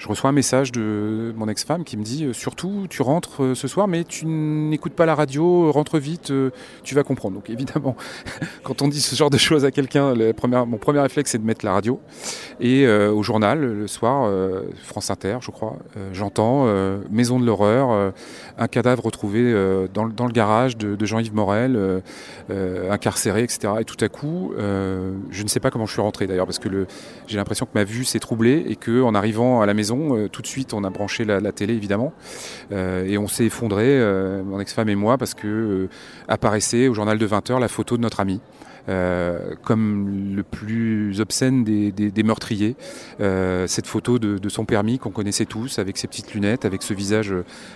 je 0.00 0.09
reçois 0.09 0.30
un 0.30 0.33
message 0.33 0.73
de 0.73 1.35
mon 1.37 1.47
ex-femme 1.47 1.85
qui 1.85 1.99
me 1.99 2.02
dit 2.02 2.25
euh, 2.25 2.33
surtout 2.33 2.87
tu 2.88 3.02
rentres 3.02 3.42
euh, 3.42 3.54
ce 3.54 3.69
soir 3.69 3.87
mais 3.87 4.04
tu 4.04 4.25
n'écoutes 4.25 4.95
pas 4.95 5.04
la 5.04 5.14
radio, 5.14 5.71
rentre 5.71 5.99
vite, 5.99 6.30
euh, 6.30 6.50
tu 6.83 6.95
vas 6.95 7.02
comprendre. 7.02 7.35
Donc 7.35 7.50
évidemment, 7.50 7.95
quand 8.62 8.80
on 8.80 8.88
dit 8.88 9.02
ce 9.02 9.14
genre 9.14 9.28
de 9.28 9.37
choses 9.37 9.66
à 9.66 9.71
quelqu'un, 9.71 10.14
mon 10.14 10.78
premier 10.78 11.00
réflexe 11.00 11.33
c'est 11.33 11.38
de 11.38 11.45
mettre 11.45 11.66
la 11.66 11.73
radio. 11.73 12.00
Et 12.61 12.88
au 12.88 13.23
journal, 13.23 13.61
le 13.61 13.87
soir, 13.87 14.30
France 14.83 15.11
Inter 15.11 15.38
je 15.40 15.50
crois, 15.50 15.76
j'entends 16.12 16.66
Maison 17.11 17.38
de 17.38 17.45
l'horreur, 17.45 18.12
un 18.59 18.69
cadavre 18.69 19.04
retrouvé 19.04 19.52
dans, 19.92 20.04
le 20.04 20.33
garage 20.33 20.76
de, 20.76 21.04
Jean-Yves 21.04 21.35
Morel, 21.35 22.02
incarcéré, 22.90 23.42
etc. 23.42 23.75
Et 23.80 23.85
tout 23.85 24.02
à 24.02 24.09
coup, 24.09 24.52
je 24.57 25.42
ne 25.42 25.49
sais 25.49 25.61
pas 25.61 25.71
comment 25.71 25.87
je 25.87 25.92
suis 25.92 26.02
rentré 26.02 26.26
d'ailleurs 26.26 26.47
parce 26.47 26.59
que 26.59 26.87
j'ai 27.26 27.37
l'impression 27.37 27.66
que 27.66 27.73
ma 27.75 27.85
vue 27.85 28.04
s'est 28.04 28.19
troublée 28.19 28.64
et 28.69 28.76
qu'en 28.76 29.14
arrivant 29.14 29.61
à 29.61 29.66
la 29.66 29.75
maison, 29.75 29.89
euh, 29.90 30.28
tout 30.28 30.42
de 30.42 30.47
suite, 30.47 30.75
on 30.75 30.85
a 30.85 30.90
branché 30.90 31.25
la, 31.25 31.52
télé, 31.52 31.75
évidemment. 31.75 32.12
Euh, 32.73 33.04
et 33.06 33.18
on 33.18 33.28
s'est 33.28 33.47
effondré, 33.47 33.87
euh, 33.87 34.42
mon 34.42 34.61
ex-femme 34.61 34.88
et 34.88 34.94
moi, 34.94 35.18
parce 35.18 35.35
que 35.35 35.88
apparaissait 36.28 36.88
au 36.88 36.94
journal 36.94 37.18
de 37.18 37.26
20h 37.26 37.59
la 37.59 37.68
photo 37.68 37.97
de 37.97 38.02
notre 38.02 38.20
ami. 38.20 38.40
comme 39.62 40.35
le 40.35 40.42
plus 40.42 41.20
obscène 41.20 41.62
des, 41.62 42.23
meurtriers. 42.25 42.75
cette 43.18 43.87
photo 43.87 44.18
de, 44.18 44.49
son 44.49 44.64
permis 44.64 44.99
qu'on 44.99 45.11
connaissait 45.11 45.44
tous, 45.44 45.78
avec 45.78 45.97
ses 45.97 46.09
petites 46.09 46.35
lunettes, 46.35 46.64
avec 46.64 46.82
ce 46.82 46.92
visage 46.92 47.32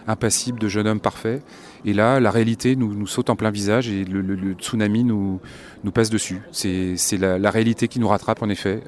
impassible 0.09 0.59
de 0.59 0.69
jeune 0.69 0.89
homme 0.89 1.01
parfait. 1.01 1.41
Et 1.85 1.93
là, 1.93 2.19
la 2.19 2.31
réalité 2.33 2.75
nous, 2.75 3.07
saute 3.07 3.31
en 3.31 3.37
plein 3.37 3.51
visage 3.51 3.89
et 3.89 4.05
le, 4.05 4.55
tsunami 4.55 5.05
nous, 5.05 5.41
passe 5.93 6.11
dessus. 6.11 6.41
C'est 6.51 6.97
la, 7.19 7.51
réalité 7.51 7.87
qui 7.87 8.01
nous 8.01 8.09
rattrape, 8.09 8.43
en 8.43 8.49
effet. 8.49 8.83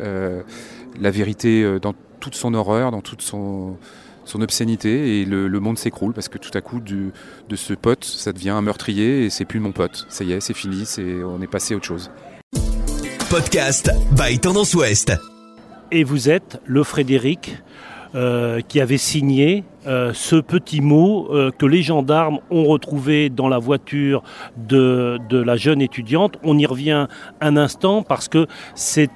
La 1.01 1.11
vérité 1.11 1.79
dans 1.81 1.95
toute 2.21 2.35
son 2.35 2.55
horreur, 2.55 2.91
dans 2.91 3.03
toute 3.03 3.23
son, 3.23 3.77
son 4.25 4.43
obscénité 4.43 5.21
et 5.21 5.25
le, 5.25 5.49
monde 5.61 5.79
s'écroule 5.79 6.13
parce 6.13 6.29
que 6.29 6.39
tout 6.39 6.51
à 6.55 6.61
coup 6.61 6.81
de, 6.81 7.13
de, 7.49 7.57
ce 7.57 7.75
pote 7.75 8.05
ça 8.05 8.33
devient 8.33 8.51
un 8.51 8.63
meurtrier 8.63 9.25
et 9.25 9.31
c'est 9.31 9.45
plus 9.45 9.61
mon 9.61 9.73
pote. 9.73 10.07
Ça 10.09 10.25
y 10.25 10.33
est, 10.33 10.41
c'est 10.41 10.55
fini, 10.55 10.85
c'est, 10.85 11.23
on 11.23 11.41
est 11.41 11.47
passé 11.47 11.75
à 11.75 11.77
autre 11.77 11.87
chose. 11.87 12.11
Podcast 13.31 13.91
by 14.13 14.39
Tendance 14.39 14.75
Ouest. 14.75 15.13
Et 15.93 16.05
vous 16.05 16.29
êtes 16.29 16.61
le 16.65 16.83
Frédéric 16.83 17.57
euh, 18.15 18.61
qui 18.61 18.81
avait 18.81 18.99
signé 18.99 19.65
euh, 19.87 20.13
ce 20.13 20.37
petit 20.37 20.81
mot 20.81 21.29
euh, 21.31 21.51
que 21.51 21.67
les 21.67 21.83
gendarmes 21.83 22.41
ont 22.51 22.65
retrouvé 22.65 23.31
dans 23.31 23.49
la 23.49 23.59
voiture 23.59 24.23
de, 24.57 25.19
la 25.31 25.57
jeune 25.57 25.81
étudiante. 25.81 26.39
On 26.43 26.59
y 26.59 26.67
revient 26.67 27.07
un 27.41 27.57
instant 27.57 28.03
parce 28.03 28.29
que 28.29 28.47
c'est 28.75 29.11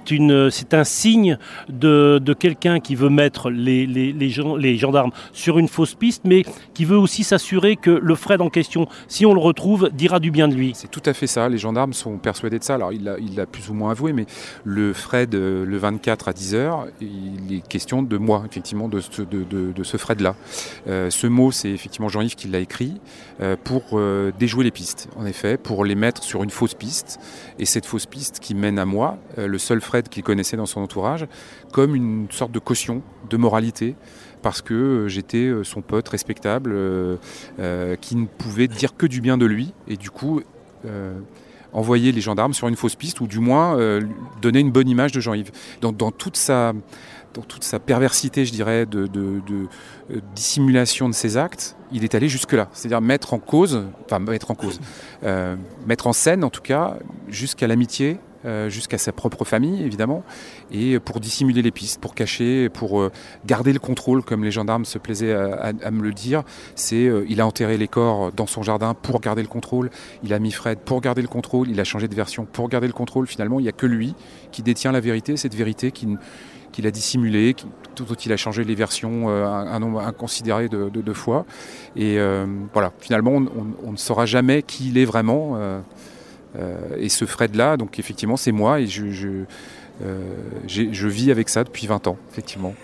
un 0.73 0.85
signe 0.85 1.39
de, 1.69 2.21
quelqu'un 2.39 2.81
qui 2.81 2.95
veut 2.95 3.09
mettre 3.09 3.51
les, 3.51 3.87
les, 3.87 4.77
gendarmes 4.79 5.11
sur 5.33 5.59
une 5.59 5.69
fausse 5.69 5.95
piste, 5.95 6.23
mais 6.25 6.45
qui 6.75 6.85
veut 6.85 6.97
aussi 6.97 7.25
s'assurer 7.25 7.77
que 7.77 7.91
le 7.91 8.15
Fred 8.15 8.41
en 8.41 8.49
question, 8.49 8.87
si 9.09 9.27
on 9.27 9.35
le 9.35 9.41
retrouve, 9.41 9.91
dira 9.93 10.21
du 10.21 10.31
bien 10.31 10.49
de 10.49 10.55
lui. 10.55 10.73
C'est 10.75 10.91
tout 10.91 11.03
à 11.05 11.13
fait 11.13 11.27
ça. 11.27 11.49
Les 11.49 11.59
gendarmes 11.59 11.93
sont 11.93 12.19
persuadés 12.19 12.59
de 12.59 12.65
ça. 12.65 12.75
Alors 12.75 12.93
il 12.93 13.05
l'a 13.05 13.47
plus 13.47 13.69
ou 13.71 13.75
moins 13.75 13.91
avoué, 13.91 14.13
mais 14.13 14.27
le 14.65 14.93
Fred, 14.93 15.35
euh, 15.35 15.65
le 15.65 15.77
24 15.77 16.29
à 16.29 16.33
10h, 16.33 16.87
il 17.01 17.57
est 17.57 17.67
question 17.67 18.03
de 18.03 18.17
moi, 18.17 18.45
effectivement, 18.49 18.89
de, 18.89 19.01
de 19.73 19.83
ce 19.83 19.97
Fred-là. 19.97 20.35
Euh, 20.87 21.11
ce 21.11 21.27
mot, 21.27 21.53
c'est 21.53 21.71
effectivement 21.71 22.09
Jean-Yves 22.09 22.35
qui 22.35 22.49
l'a 22.49 22.59
écrit 22.59 23.01
euh, 23.41 23.57
pour 23.63 23.83
euh, 23.93 24.33
déjouer 24.39 24.65
les 24.65 24.71
pistes, 24.71 25.09
en 25.17 25.27
effet, 25.27 25.57
pour 25.57 25.85
les 25.85 25.95
mettre 25.95 26.23
sur 26.23 26.43
une 26.43 26.51
fausse 26.51 26.75
piste. 26.75 27.21
Et 27.59 27.65
cette 27.65 27.87
fausse 27.87 28.07
piste 28.07 28.41
qui 28.41 28.55
mène 28.55 28.79
à 28.79 28.85
moi, 28.85 29.19
le 29.37 29.59
seul 29.59 29.81
Fred 29.81 30.09
qu'il 30.09 30.23
connaissait 30.23 30.57
dans 30.57 30.67
son 30.67 30.81
entourage, 30.81 31.27
comme 31.73 31.95
une 31.95 32.27
sorte 32.31 32.53
de 32.53 32.59
caution, 32.59 33.03
de 33.29 33.37
moralité 33.37 33.97
parce 34.43 34.63
que 34.63 35.07
j'étais 35.09 35.53
son 35.65 35.83
pote 35.83 36.09
respectable 36.09 36.75
qui 38.01 38.17
ne 38.17 38.27
pouvait 38.27 38.69
dire 38.69 38.97
que 38.97 39.07
du 39.07 39.21
bien 39.21 39.37
de 39.37 39.45
lui 39.45 39.75
et 39.87 39.97
du 39.97 40.11
coup 40.11 40.41
envoyer 41.73 42.11
les 42.13 42.21
gendarmes 42.21 42.55
sur 42.55 42.69
une 42.69 42.77
fausse 42.77 42.97
piste 42.97 43.21
ou 43.21 43.27
du 43.27 43.39
moins 43.39 43.77
donner 44.41 44.61
une 44.61 44.71
bonne 44.71 44.89
image 44.89 45.13
de 45.13 45.21
Jean-Yves. 45.21 45.51
dans 45.83 46.11
toute 46.11 46.37
sa 46.37 46.73
dans 47.35 47.43
toute 47.43 47.65
sa 47.65 47.79
perversité, 47.79 48.45
je 48.45 48.53
dirais, 48.53 48.87
de, 48.87 49.09
euh, 49.15 50.21
dissimulation 50.35 51.09
de 51.09 51.15
ses 51.15 51.37
actes, 51.37 51.77
il 51.93 52.05
est 52.05 52.15
allé 52.15 52.29
jusque-là. 52.29 52.69
C'est-à-dire 52.73 53.01
mettre 53.01 53.35
en 53.35 53.39
cause, 53.39 53.85
enfin 54.05 54.19
mettre 54.19 54.51
en 54.51 54.55
cause, 54.55 54.81
euh, 55.25 55.57
mettre 55.87 56.07
en 56.07 56.13
scène 56.13 56.45
en 56.45 56.51
tout 56.51 56.63
cas, 56.63 56.97
jusqu'à 57.29 57.67
l'amitié, 57.67 58.19
euh, 58.47 58.71
jusqu'à 58.71 58.97
sa 58.97 59.13
propre 59.13 59.45
famille 59.45 59.83
évidemment, 59.83 60.25
et 60.73 60.99
pour 60.99 61.21
dissimuler 61.21 61.63
les 61.63 61.71
pistes, 61.71 62.01
pour 62.01 62.15
cacher, 62.15 62.69
pour 62.69 63.09
garder 63.47 63.73
le 63.73 63.79
contrôle, 63.79 64.23
comme 64.25 64.43
les 64.43 64.51
gendarmes 64.51 64.85
se 64.85 64.99
plaisaient 64.99 65.35
à, 65.35 65.91
me 65.91 66.03
le 66.03 66.13
dire. 66.13 66.43
C'est, 66.75 67.11
il 67.29 67.41
a 67.41 67.47
enterré 67.47 67.77
les 67.77 67.89
corps 67.89 68.33
dans 68.33 68.47
son 68.47 68.63
jardin 68.63 68.95
pour 68.95 69.21
garder 69.21 69.43
le 69.43 69.49
contrôle. 69.49 69.91
Il 70.25 70.33
a 70.33 70.39
mis 70.39 70.53
Fred 70.53 70.79
pour 70.79 71.01
garder 71.01 71.23
le 71.23 71.29
contrôle. 71.29 71.69
Il 71.69 71.79
a 71.81 71.85
changé 71.85 72.09
de 72.09 72.15
version 72.15 72.47
pour 72.47 72.69
garder 72.69 72.87
le 72.87 72.93
contrôle. 72.93 73.27
Finalement, 73.27 73.61
il 73.61 73.65
n'y 73.65 73.69
a 73.69 73.73
que 73.73 73.87
lui 73.87 74.15
qui 74.53 74.63
détient 74.63 74.91
la 74.91 75.01
vérité, 75.01 75.37
cette 75.37 75.55
vérité 75.55 75.93
qui 75.93 76.09
qu'il 76.73 76.87
a 76.87 76.91
dissimulé, 76.91 77.55
tout 77.95 78.11
autre 78.11 78.23
il 78.25 78.33
a 78.33 78.37
changé 78.37 78.65
les 78.65 78.75
versions 78.75 79.29
euh, 79.29 79.45
un, 79.47 79.79
nombre 79.79 80.01
inconsidéré 80.01 80.69
de, 80.69 81.13
fois. 81.13 81.45
Et 81.97 82.19
euh, 82.19 82.47
voilà, 82.73 82.93
finalement, 83.01 83.33
on, 83.33 83.93
ne 83.93 83.97
saura 83.97 84.27
jamais 84.27 84.63
qui 84.63 84.89
il 84.89 84.99
est 84.99 85.05
vraiment. 85.05 85.53
Euh, 85.57 85.81
et 86.99 87.09
ce 87.09 87.25
Fred-là, 87.27 87.77
donc 87.77 87.99
effectivement, 87.99 88.37
c'est 88.37 88.53
moi 88.53 88.81
et 88.81 88.87
je, 88.87 89.09
je 90.67 91.09
vis 91.09 91.31
avec 91.31 91.49
ça 91.49 91.65
depuis 91.65 91.87
20 91.87 92.09
ans, 92.09 92.17
effectivement. 92.31 92.75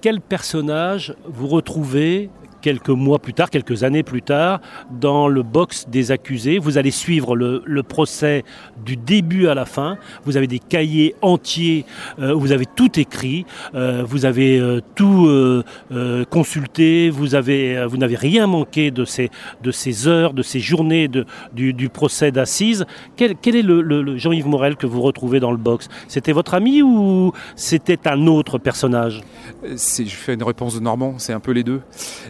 Quel 0.00 0.20
personnage 0.20 1.16
vous 1.26 1.48
retrouvez 1.48 2.30
quelques 2.60 2.88
mois 2.88 3.18
plus 3.18 3.34
tard, 3.34 3.50
quelques 3.50 3.84
années 3.84 4.02
plus 4.02 4.22
tard, 4.22 4.60
dans 4.90 5.28
le 5.28 5.42
box 5.42 5.86
des 5.88 6.12
accusés. 6.12 6.58
Vous 6.58 6.78
allez 6.78 6.90
suivre 6.90 7.36
le, 7.36 7.82
procès 7.82 8.44
du 8.84 8.96
début 8.96 9.46
à 9.48 9.54
la 9.54 9.64
fin. 9.64 9.96
Vous 10.24 10.36
avez 10.36 10.46
des 10.46 10.58
cahiers 10.58 11.14
entiers 11.22 11.84
euh, 12.18 12.34
vous 12.34 12.52
avez 12.52 12.66
tout 12.66 12.98
écrit, 12.98 13.46
euh, 13.74 14.04
vous 14.06 14.24
avez 14.24 14.58
euh, 14.58 14.80
tout 14.94 15.28
consulté, 16.30 17.10
vous 17.10 17.34
avez, 17.34 17.86
vous 17.86 17.96
n'avez 17.96 18.16
rien 18.16 18.46
manqué 18.46 18.90
de 18.90 19.04
ces, 19.04 19.30
heures, 20.08 20.32
de 20.32 20.42
ces 20.42 20.60
journées 20.60 21.08
du, 21.52 21.88
procès 21.88 22.30
d'assises. 22.30 22.84
Quel, 23.16 23.32
est 23.32 23.62
le, 23.62 24.16
Jean-Yves 24.16 24.46
Morel 24.46 24.76
que 24.76 24.86
vous 24.86 25.00
retrouvez 25.00 25.40
dans 25.40 25.50
le 25.50 25.56
box? 25.56 25.88
C'était 26.08 26.32
votre 26.32 26.54
ami 26.54 26.82
ou 26.82 27.32
c'était 27.56 28.08
un 28.08 28.26
autre 28.26 28.58
personnage? 28.58 29.20
Je 29.62 30.04
fais 30.04 30.34
une 30.34 30.42
réponse 30.42 30.74
de 30.74 30.80
Normand, 30.80 31.14
c'est 31.18 31.32
un 31.32 31.40
peu 31.40 31.52
les 31.52 31.64
deux. 31.64 31.80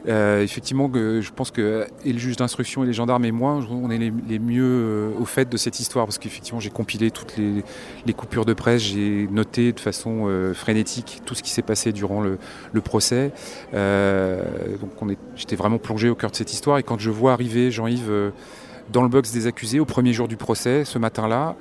Euh, 0.08 0.17
effectivement, 0.42 0.90
je 0.94 1.30
pense 1.30 1.50
que 1.50 1.86
et 2.04 2.12
le 2.12 2.18
juge 2.18 2.36
d'instruction 2.36 2.84
et 2.84 2.86
les 2.86 2.92
gendarmes 2.92 3.24
et 3.24 3.32
moi, 3.32 3.60
on 3.70 3.90
est 3.90 3.98
les, 3.98 4.38
mieux 4.38 4.62
euh, 4.64 5.10
au 5.20 5.24
fait 5.24 5.48
de 5.48 5.56
cette 5.56 5.80
histoire 5.80 6.06
parce 6.06 6.18
qu'effectivement, 6.18 6.60
j'ai 6.60 6.70
compilé 6.70 7.10
toutes 7.10 7.36
les, 7.36 8.12
coupures 8.12 8.44
de 8.44 8.54
presse, 8.54 8.82
j'ai 8.82 9.28
noté 9.30 9.72
de 9.72 9.80
façon 9.80 10.24
euh, 10.26 10.54
frénétique 10.54 11.22
tout 11.24 11.34
ce 11.34 11.42
qui 11.42 11.50
s'est 11.50 11.62
passé 11.62 11.92
durant 11.92 12.20
le, 12.20 12.38
procès. 12.80 13.32
donc, 13.72 15.16
j'étais 15.36 15.56
vraiment 15.56 15.78
plongé 15.78 16.08
au 16.08 16.14
cœur 16.14 16.30
de 16.30 16.36
cette 16.36 16.52
histoire. 16.52 16.78
Et 16.78 16.82
quand 16.82 16.98
je 16.98 17.10
vois 17.10 17.32
arriver 17.32 17.70
Jean-Yves 17.70 18.32
dans 18.92 19.02
le 19.02 19.08
box 19.08 19.32
des 19.32 19.46
accusés 19.46 19.80
au 19.80 19.84
premier 19.84 20.12
jour 20.12 20.28
du 20.28 20.36
procès, 20.36 20.84
ce 20.84 20.98
matin-là, 20.98 21.56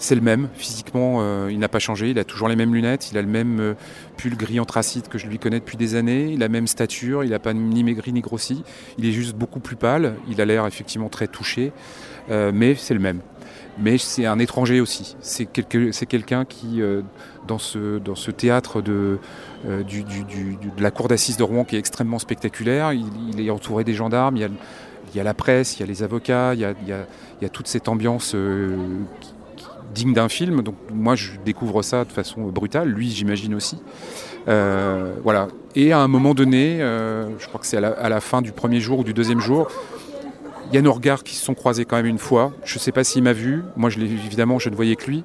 c'est 0.00 0.14
le 0.14 0.22
même, 0.22 0.48
physiquement, 0.54 1.18
euh, 1.20 1.48
il 1.52 1.58
n'a 1.58 1.68
pas 1.68 1.78
changé, 1.78 2.08
il 2.08 2.18
a 2.18 2.24
toujours 2.24 2.48
les 2.48 2.56
mêmes 2.56 2.74
lunettes, 2.74 3.10
il 3.12 3.18
a 3.18 3.22
le 3.22 3.28
même 3.28 3.60
euh, 3.60 3.74
pull 4.16 4.34
gris 4.34 4.58
anthracite 4.58 5.08
que 5.08 5.18
je 5.18 5.26
lui 5.26 5.38
connais 5.38 5.60
depuis 5.60 5.76
des 5.76 5.94
années, 5.94 6.32
il 6.32 6.42
a 6.42 6.46
la 6.46 6.48
même 6.48 6.66
stature, 6.66 7.22
il 7.22 7.30
n'a 7.30 7.38
pas 7.38 7.52
ni 7.52 7.84
maigri 7.84 8.10
ni 8.14 8.22
grossi, 8.22 8.64
il 8.96 9.04
est 9.04 9.12
juste 9.12 9.36
beaucoup 9.36 9.60
plus 9.60 9.76
pâle, 9.76 10.14
il 10.26 10.40
a 10.40 10.46
l'air 10.46 10.66
effectivement 10.66 11.10
très 11.10 11.28
touché, 11.28 11.72
euh, 12.30 12.50
mais 12.52 12.74
c'est 12.76 12.94
le 12.94 13.00
même. 13.00 13.20
Mais 13.78 13.98
c'est 13.98 14.24
un 14.24 14.38
étranger 14.38 14.80
aussi, 14.80 15.16
c'est 15.20 15.44
quelqu'un 15.44 16.44
qui, 16.46 16.80
dans, 17.46 17.58
ce, 17.58 18.30
théâtre 18.30 18.82
de, 18.82 19.18
la 20.78 20.90
cour 20.90 21.08
d'assises 21.08 21.36
de 21.36 21.42
Rouen 21.42 21.64
qui 21.64 21.76
est 21.76 21.78
extrêmement 21.78 22.18
spectaculaire, 22.18 22.92
il, 22.92 23.40
est 23.40 23.50
entouré 23.50 23.84
des 23.84 23.94
gendarmes, 23.94 24.36
il 24.36 24.48
y, 25.14 25.20
a, 25.20 25.22
la 25.22 25.34
presse, 25.34 25.76
il 25.76 25.80
y 25.80 25.82
a 25.82 25.86
les 25.86 26.02
avocats, 26.02 26.52
il 26.54 26.60
y 26.60 26.64
a, 26.64 26.74
il 26.82 26.88
y 27.42 27.44
a 27.44 27.48
toute 27.48 27.68
cette 27.68 27.88
ambiance 27.88 28.34
qui, 29.20 29.32
digne 29.94 30.12
d'un 30.12 30.28
film. 30.28 30.62
Donc 30.62 30.76
moi, 30.92 31.14
je 31.14 31.32
découvre 31.44 31.82
ça 31.82 32.04
de 32.04 32.12
façon 32.12 32.42
brutale. 32.48 32.88
Lui, 32.88 33.10
j'imagine 33.10 33.54
aussi. 33.54 33.78
Euh, 34.48 35.14
voilà. 35.22 35.48
Et 35.76 35.92
à 35.92 36.00
un 36.00 36.08
moment 36.08 36.34
donné, 36.34 36.80
euh, 36.80 37.26
je 37.38 37.46
crois 37.46 37.60
que 37.60 37.66
c'est 37.66 37.76
à, 37.76 38.08
la, 38.08 38.20
fin 38.20 38.42
du 38.42 38.52
premier 38.52 38.80
jour 38.80 39.00
ou 39.00 39.04
du 39.04 39.14
deuxième 39.14 39.40
jour, 39.40 39.68
il 40.70 40.74
y 40.74 40.78
a 40.78 40.82
nos 40.82 40.92
regards 40.92 41.24
qui 41.24 41.34
se 41.34 41.44
sont 41.44 41.54
croisés 41.54 41.84
quand 41.84 41.96
même 41.96 42.06
une 42.06 42.18
fois. 42.18 42.52
Je 42.64 42.76
ne 42.76 42.80
sais 42.80 42.92
pas 42.92 43.04
s'il 43.04 43.22
m'a 43.22 43.32
vu. 43.32 43.62
Moi, 43.76 43.90
je 43.90 44.00
évidemment, 44.00 44.58
je 44.58 44.70
ne 44.70 44.74
voyais 44.74 44.96
que 44.96 45.06
lui. 45.06 45.24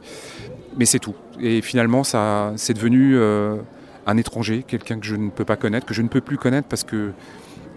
Mais 0.78 0.86
c'est 0.86 1.00
tout. 1.00 1.16
Et 1.40 1.62
finalement, 1.62 2.04
ça, 2.04 2.54
c'est 2.58 2.74
devenu 2.74 3.16
euh, 3.16 3.56
un 4.06 4.18
étranger, 4.18 4.64
quelqu'un 4.68 5.00
que 5.00 5.06
je 5.06 5.16
ne 5.16 5.30
peux 5.30 5.46
pas 5.46 5.56
connaître, 5.56 5.86
que 5.86 5.94
je 5.94 6.02
ne 6.02 6.08
peux 6.08 6.22
plus 6.22 6.38
connaître 6.38 6.68
parce 6.68 6.84
que 6.84 7.12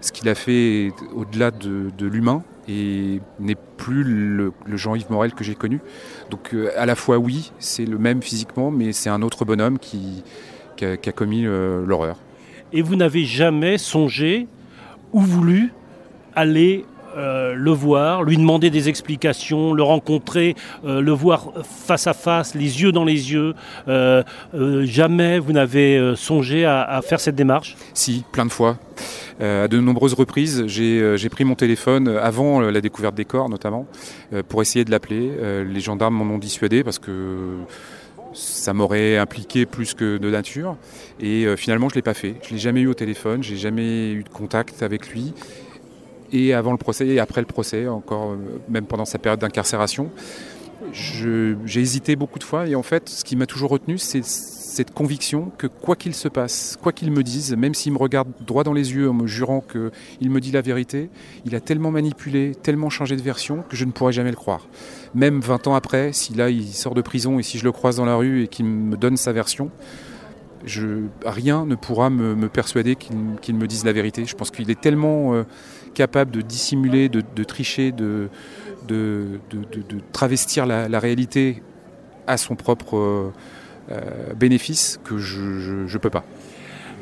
ce 0.00 0.12
qu'il 0.12 0.28
a 0.28 0.34
fait 0.34 0.92
au-delà 1.14 1.50
de, 1.50 1.90
l'humain 2.00 2.42
et 2.68 3.20
n'est 3.40 3.56
le, 3.94 4.52
Jean-Yves 4.74 5.10
Morel 5.10 5.32
que 5.32 5.44
j'ai 5.44 5.54
connu. 5.54 5.80
Donc 6.30 6.54
euh, 6.54 6.70
à 6.76 6.86
la 6.86 6.94
fois 6.94 7.18
oui, 7.18 7.52
c'est 7.58 7.84
le 7.84 7.98
même 7.98 8.22
physiquement, 8.22 8.70
mais 8.70 8.92
c'est 8.92 9.10
un 9.10 9.22
autre 9.22 9.44
bonhomme 9.44 9.78
qui, 9.78 10.22
a, 10.82 10.96
commis 11.12 11.46
euh, 11.46 11.84
l'horreur. 11.84 12.16
Et 12.72 12.82
vous 12.82 12.96
n'avez 12.96 13.24
jamais 13.24 13.78
songé 13.78 14.46
ou 15.12 15.20
voulu 15.20 15.72
aller 16.34 16.84
euh, 17.16 17.54
le 17.54 17.70
voir, 17.70 18.22
lui 18.22 18.36
demander 18.36 18.70
des 18.70 18.88
explications, 18.88 19.72
le 19.72 19.82
rencontrer, 19.82 20.54
le 20.84 21.12
voir 21.12 21.52
face 21.62 22.06
à 22.06 22.14
face, 22.14 22.54
les 22.54 22.82
yeux 22.82 22.92
dans 22.92 23.04
les 23.04 23.32
yeux. 23.32 23.54
jamais 24.84 25.38
vous 25.38 25.52
n'avez 25.52 26.14
songé 26.16 26.64
à, 26.64 27.00
faire 27.02 27.20
cette 27.20 27.36
démarche? 27.36 27.76
Si, 27.94 28.24
plein 28.32 28.46
de 28.46 28.52
fois. 28.52 28.78
Euh, 29.40 29.64
à 29.64 29.68
de 29.68 29.78
nombreuses 29.78 30.14
reprises, 30.14 30.64
j'ai 30.66 31.00
euh, 31.00 31.28
pris 31.30 31.44
mon 31.44 31.54
téléphone 31.54 32.08
euh, 32.08 32.22
avant 32.22 32.60
la 32.60 32.80
découverte 32.80 33.14
des 33.14 33.24
corps 33.24 33.48
notamment 33.48 33.86
pour 34.48 34.62
essayer 34.62 34.84
de 34.84 34.90
l'appeler. 34.90 35.30
les 35.64 35.80
gendarmes 35.80 36.14
m'en 36.14 36.34
ont 36.34 36.38
dissuadé 36.38 36.82
parce 36.82 36.98
que 36.98 37.56
ça 38.32 38.72
m'aurait 38.72 39.16
impliqué 39.16 39.66
plus 39.66 39.94
que 39.94 40.18
de 40.18 40.30
nature. 40.30 40.76
Et 41.20 41.46
finalement, 41.56 41.88
je 41.88 41.94
l'ai 41.94 42.02
pas 42.02 42.14
fait. 42.14 42.36
Je 42.42 42.50
l'ai 42.50 42.58
jamais 42.58 42.80
eu 42.80 42.86
au 42.88 42.94
téléphone, 42.94 43.42
j'ai 43.42 43.56
jamais 43.56 44.12
eu 44.12 44.22
de 44.22 44.28
contact 44.28 44.82
avec 44.82 45.10
lui. 45.10 45.32
Et 46.32 46.52
avant 46.52 46.72
le 46.72 46.78
procès 46.78 47.06
et 47.06 47.18
après 47.18 47.40
le 47.40 47.46
procès, 47.46 47.88
encore 47.88 48.36
même 48.68 48.84
pendant 48.84 49.04
sa 49.04 49.18
période 49.18 49.40
d'incarcération, 49.40 50.10
j'ai 50.92 51.80
hésité 51.80 52.16
beaucoup 52.16 52.38
de 52.38 52.44
fois. 52.44 52.66
Et 52.66 52.74
en 52.74 52.82
fait, 52.82 53.08
ce 53.08 53.24
qui 53.24 53.36
m'a 53.36 53.46
toujours 53.46 53.70
retenu, 53.70 53.98
c'est 53.98 54.24
cette 54.24 54.92
conviction 54.92 55.50
que 55.58 55.66
quoi 55.66 55.96
qu'il 55.96 56.14
se 56.14 56.28
passe, 56.28 56.78
quoi 56.80 56.92
qu'il 56.92 57.10
me 57.10 57.22
dise, 57.22 57.56
même 57.56 57.74
s'il 57.74 57.92
me 57.92 57.98
regarde 57.98 58.28
droit 58.46 58.62
dans 58.62 58.72
les 58.72 58.94
yeux 58.94 59.10
en 59.10 59.12
me 59.12 59.26
jurant 59.26 59.60
qu'il 59.60 60.30
me 60.30 60.40
dit 60.40 60.52
la 60.52 60.60
vérité, 60.60 61.10
il 61.44 61.56
a 61.56 61.60
tellement 61.60 61.90
manipulé, 61.90 62.54
tellement 62.54 62.90
changé 62.90 63.16
de 63.16 63.22
version 63.22 63.64
que 63.68 63.76
je 63.76 63.84
ne 63.84 63.90
pourrai 63.90 64.12
jamais 64.12 64.30
le 64.30 64.36
croire. 64.36 64.68
Même 65.14 65.40
20 65.40 65.66
ans 65.66 65.74
après, 65.74 66.12
si 66.12 66.34
là 66.34 66.48
il 66.50 66.68
sort 66.68 66.94
de 66.94 67.02
prison 67.02 67.38
et 67.38 67.42
si 67.42 67.58
je 67.58 67.64
le 67.64 67.72
croise 67.72 67.96
dans 67.96 68.04
la 68.04 68.14
rue 68.14 68.44
et 68.44 68.48
qu'il 68.48 68.66
me 68.66 68.96
donne 68.96 69.16
sa 69.16 69.32
version, 69.32 69.70
rien 71.24 71.66
ne 71.66 71.74
pourra 71.74 72.10
me, 72.10 72.48
persuader 72.48 72.96
qu'il 72.96 73.54
me 73.56 73.66
dise 73.66 73.84
la 73.84 73.92
vérité. 73.92 74.24
Je 74.26 74.36
pense 74.36 74.50
qu'il 74.50 74.70
est 74.70 74.80
tellement 74.80 75.34
euh, 75.34 75.44
capable 75.98 76.30
de 76.30 76.40
dissimuler, 76.40 77.08
de, 77.08 77.44
tricher, 77.44 77.92
de, 77.92 78.28
de, 78.86 79.40
travestir 80.12 80.64
la, 80.64 80.98
réalité 80.98 81.62
à 82.26 82.36
son 82.36 82.56
propre... 82.56 82.96
Euh, 82.96 83.32
euh, 83.90 84.34
bénéfice 84.34 85.00
que 85.02 85.16
je 85.16 85.90
ne 85.90 85.98
peux 85.98 86.10
pas. 86.10 86.22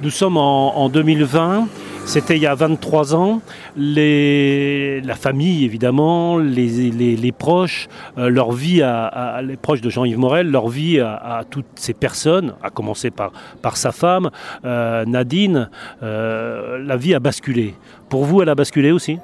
Nous 0.03 0.11
sommes 0.11 0.37
en, 0.37 0.89
2020, 0.89 1.67
c'était 2.07 2.37
il 2.37 2.43
y 2.43 2.47
a 2.47 2.55
23 2.55 3.15
ans. 3.15 3.41
La 3.77 5.15
famille, 5.15 5.65
évidemment, 5.65 6.39
les, 6.39 7.33
proches, 7.33 7.89
euh, 8.17 8.31
leur 8.31 8.53
vie, 8.53 8.81
à, 8.83 9.41
les 9.43 9.57
proches 9.57 9.81
de 9.81 9.91
Jean-Yves 9.91 10.19
Morel, 10.19 10.51
leur 10.51 10.69
vie 10.69 11.01
à, 11.01 11.45
toutes 11.51 11.67
ces 11.75 11.93
personnes, 11.93 12.55
à 12.63 12.71
commencer 12.71 13.11
par, 13.11 13.33
par 13.61 13.77
sa 13.77 13.93
femme, 13.93 14.31
euh, 14.65 15.05
Nadine, 15.05 15.69
la 16.01 16.97
vie 16.97 17.15
a 17.15 17.21
basculé. 17.21 17.75
Pour 18.09 18.25
vous, 18.25 18.41
elle 18.41 18.49
a 18.49 18.55
basculé 18.55 18.93
aussi? 18.93 19.19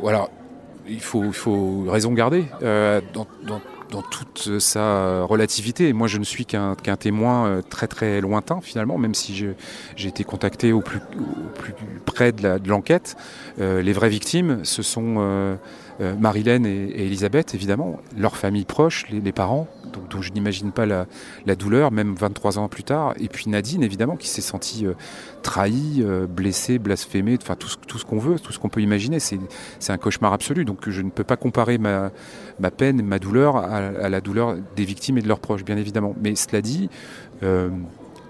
Voilà, 0.00 0.28
il 0.86 1.00
faut, 1.00 1.24
il 1.24 1.32
faut 1.32 1.86
raison 1.88 2.12
garder. 2.12 2.44
Dans 3.90 4.02
toute 4.02 4.58
sa 4.58 5.22
relativité. 5.22 5.92
Moi, 5.92 6.08
je 6.08 6.18
ne 6.18 6.24
suis 6.24 6.46
qu'un 6.46 6.74
témoin 6.98 7.46
euh, 7.46 7.62
très 7.62 7.86
très 7.86 8.20
lointain 8.20 8.60
finalement, 8.60 8.98
même 8.98 9.14
si 9.14 9.34
j'ai 9.34 10.08
été 10.08 10.24
contacté 10.24 10.72
au 10.72 10.80
plus, 10.80 11.00
plus 11.54 11.74
près 12.04 12.32
de 12.32 12.68
l'enquête. 12.68 13.16
Euh, 13.60 13.82
les 13.82 13.92
vraies 13.92 14.08
victimes, 14.08 14.60
ce 14.64 14.82
sont 14.82 15.58
euh, 16.00 16.08
euh, 16.08 16.14
Marilène 16.16 16.66
et, 16.66 17.06
Elisabeth, 17.06 17.54
évidemment, 17.54 18.00
leurs 18.16 18.36
familles 18.36 18.64
proches, 18.64 19.06
les, 19.10 19.32
parents, 19.32 19.68
dont, 20.10 20.22
je 20.22 20.32
n'imagine 20.32 20.72
pas 20.72 20.86
la, 20.86 21.06
douleur, 21.56 21.90
même 21.90 22.14
23 22.14 22.58
ans 22.58 22.68
plus 22.68 22.84
tard. 22.84 23.14
Et 23.18 23.28
puis 23.28 23.50
Nadine, 23.50 23.82
évidemment, 23.82 24.16
qui 24.16 24.28
s'est 24.28 24.40
sentie 24.40 24.86
euh, 24.86 24.94
trahie, 25.42 25.98
euh, 26.00 26.26
blessée, 26.26 26.78
blasphémée, 26.78 27.38
enfin 27.40 27.56
tout, 27.56 27.68
ce 27.98 28.04
qu'on 28.04 28.18
veut, 28.18 28.38
tout 28.38 28.52
ce 28.52 28.58
qu'on 28.58 28.68
peut 28.68 28.80
imaginer. 28.80 29.18
C'est 29.20 29.38
un 29.88 29.98
cauchemar 29.98 30.32
absolu. 30.32 30.64
Donc 30.64 30.88
je 30.88 31.02
ne 31.02 31.10
peux 31.10 31.24
pas 31.24 31.36
comparer 31.36 31.78
ma, 31.78 32.10
peine, 32.76 33.02
ma 33.02 33.18
douleur 33.18 33.56
à, 33.56 34.08
la 34.08 34.20
douleur 34.20 34.56
des 34.76 34.84
victimes 34.84 35.18
et 35.18 35.22
de 35.22 35.28
leurs 35.28 35.40
proches, 35.40 35.64
bien 35.64 35.76
évidemment. 35.76 36.14
Mais 36.20 36.34
cela 36.34 36.62
dit, 36.62 36.88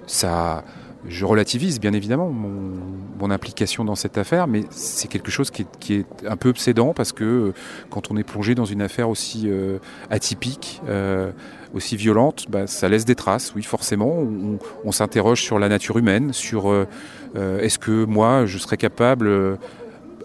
ça 0.07 0.65
je 1.07 1.25
relativise 1.25 1.81
bien 1.81 1.93
évidemment 1.93 2.29
mon, 2.31 3.31
implication 3.31 3.85
dans 3.85 3.95
cette 3.95 4.17
affaire, 4.17 4.47
mais 4.47 4.63
c'est 4.71 5.07
quelque 5.07 5.31
chose 5.31 5.51
qui 5.51 5.67
est, 5.93 6.07
un 6.27 6.39
peu 6.39 6.49
obsédant 6.49 6.95
parce 6.95 7.13
que 7.13 7.25
euh, 7.25 7.53
quand 7.91 8.11
on 8.11 8.17
est 8.17 8.25
plongé 8.25 8.55
dans 8.55 8.65
une 8.65 8.81
affaire 8.81 9.11
aussi 9.11 9.51
euh, 9.51 9.79
atypique, 10.09 10.81
euh, 10.89 11.31
aussi 11.75 11.97
violente, 11.97 12.47
bah, 12.49 12.67
ça 12.67 12.89
laisse 12.89 13.05
des 13.05 13.15
traces, 13.15 13.53
oui 13.55 13.63
forcément. 13.63 14.27
On, 14.83 14.93
s'interroge 14.93 15.43
sur 15.43 15.59
la 15.59 15.69
nature 15.69 15.99
humaine, 15.99 16.33
sur 16.33 16.75
est-ce 17.37 17.79
que 17.79 18.07
moi 18.07 18.47
je 18.47 18.57
serais 18.57 18.79
capable 18.79 19.59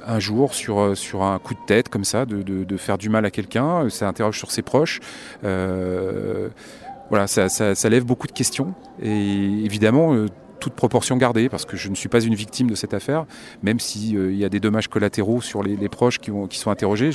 un 0.08 0.20
jour 0.20 0.54
sur, 0.54 0.96
sur 0.96 1.24
un 1.24 1.38
coup 1.40 1.56
de 1.56 1.60
tête 1.68 1.90
comme 1.90 2.06
ça 2.06 2.26
de, 2.26 2.42
de, 2.42 2.78
faire 2.78 2.98
du 2.98 3.10
mal 3.10 3.26
à 3.26 3.32
quelqu'un, 3.32 3.90
ça 3.90 4.08
interroge 4.08 4.38
sur 4.38 4.52
ses 4.52 4.62
proches. 4.62 5.02
voilà, 5.42 7.28
ça, 7.28 7.50
ça, 7.50 7.76
ça, 7.76 7.90
lève 7.90 8.06
beaucoup 8.06 8.28
de 8.28 8.32
questions 8.32 8.74
et 9.02 9.66
évidemment 9.66 10.26
toute 10.64 10.74
proportion 10.76 11.18
gardée, 11.18 11.50
parce 11.50 11.66
que 11.66 11.76
je 11.76 11.90
ne 11.90 11.96
suis 11.96 12.08
pas 12.08 12.22
une 12.22 12.36
victime 12.36 12.70
de 12.70 12.76
cette 12.76 12.94
affaire, 12.94 13.26
même 13.64 13.82
s'il 13.82 14.16
euh, 14.16 14.34
y 14.34 14.46
a 14.46 14.50
des 14.50 14.62
dommages 14.62 14.88
collatéraux 14.88 15.42
sur 15.42 15.62
les, 15.62 15.90
proches 15.90 16.20
qui, 16.20 16.32
ont, 16.32 16.48
qui, 16.48 16.58
sont 16.58 16.72
interrogés, 16.72 17.10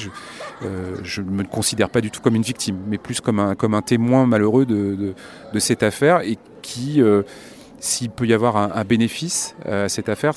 euh, 0.63 0.97
je 1.03 1.23
ne 1.23 1.31
me 1.31 1.45
considère 1.45 1.89
pas 1.89 2.03
du 2.03 2.11
tout 2.11 2.21
comme 2.21 2.35
une 2.35 2.43
victime, 2.43 2.77
mais 2.87 2.99
plus 2.99 3.23
comme 3.23 3.39
un, 3.39 3.83
témoin 3.83 4.27
malheureux 4.27 4.67
de, 4.67 5.15
cette 5.59 5.83
affaire 5.83 6.21
et 6.21 6.37
qui, 6.61 7.01
euh, 7.01 7.23
s'il 7.81 8.11
peut 8.11 8.27
y 8.27 8.35
avoir 8.35 8.57
un, 8.57 8.85
bénéfice 8.85 9.57
à 9.65 9.89
cette 9.89 10.11
affaire, 10.11 10.35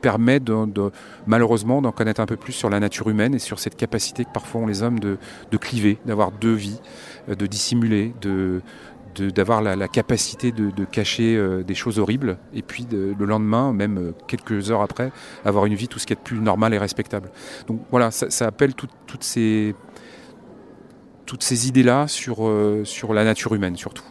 permet 0.00 0.40
de, 0.40 0.90
malheureusement 1.26 1.82
d'en 1.82 1.92
connaître 1.92 2.22
un 2.22 2.26
peu 2.26 2.36
plus 2.36 2.52
sur 2.52 2.70
la 2.70 2.80
nature 2.80 3.10
humaine 3.10 3.34
et 3.34 3.38
sur 3.38 3.58
cette 3.58 3.76
capacité 3.76 4.24
que 4.24 4.32
parfois 4.32 4.62
ont 4.62 4.66
les 4.66 4.82
hommes 4.82 5.00
de, 5.00 5.18
de 5.50 5.56
cliver, 5.58 5.98
d'avoir 6.06 6.32
deux 6.32 6.54
vies, 6.54 6.80
de 7.28 7.46
dissimuler, 7.46 8.14
de, 8.22 8.62
d'avoir 9.20 9.62
la, 9.62 9.88
capacité 9.88 10.52
de, 10.52 10.84
cacher 10.84 11.36
euh, 11.36 11.62
des 11.62 11.74
choses 11.74 11.98
horribles 11.98 12.38
et 12.52 12.62
puis 12.62 12.86
le 12.90 13.24
lendemain, 13.24 13.72
même 13.72 13.98
euh, 13.98 14.12
quelques 14.26 14.70
heures 14.70 14.82
après, 14.82 15.12
avoir 15.44 15.66
une 15.66 15.74
vie 15.74 15.88
tout 15.88 15.98
ce 15.98 16.06
qui 16.06 16.12
est 16.12 16.16
de 16.16 16.20
plus 16.20 16.38
normal 16.38 16.74
et 16.74 16.78
respectable. 16.78 17.30
Donc 17.66 17.80
voilà, 17.90 18.10
ça, 18.10 18.46
appelle 18.46 18.74
toutes 18.74 18.90
ces, 19.22 19.74
toutes 21.26 21.42
ces 21.42 21.68
idées-là 21.68 22.08
sur, 22.08 22.46
euh, 22.46 22.82
sur 22.84 23.14
la 23.14 23.24
nature 23.24 23.54
humaine 23.54 23.76
surtout. 23.76 24.04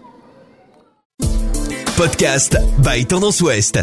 Podcast 1.96 2.58
by 2.80 3.06
Tendance 3.06 3.42
Ouest. 3.42 3.80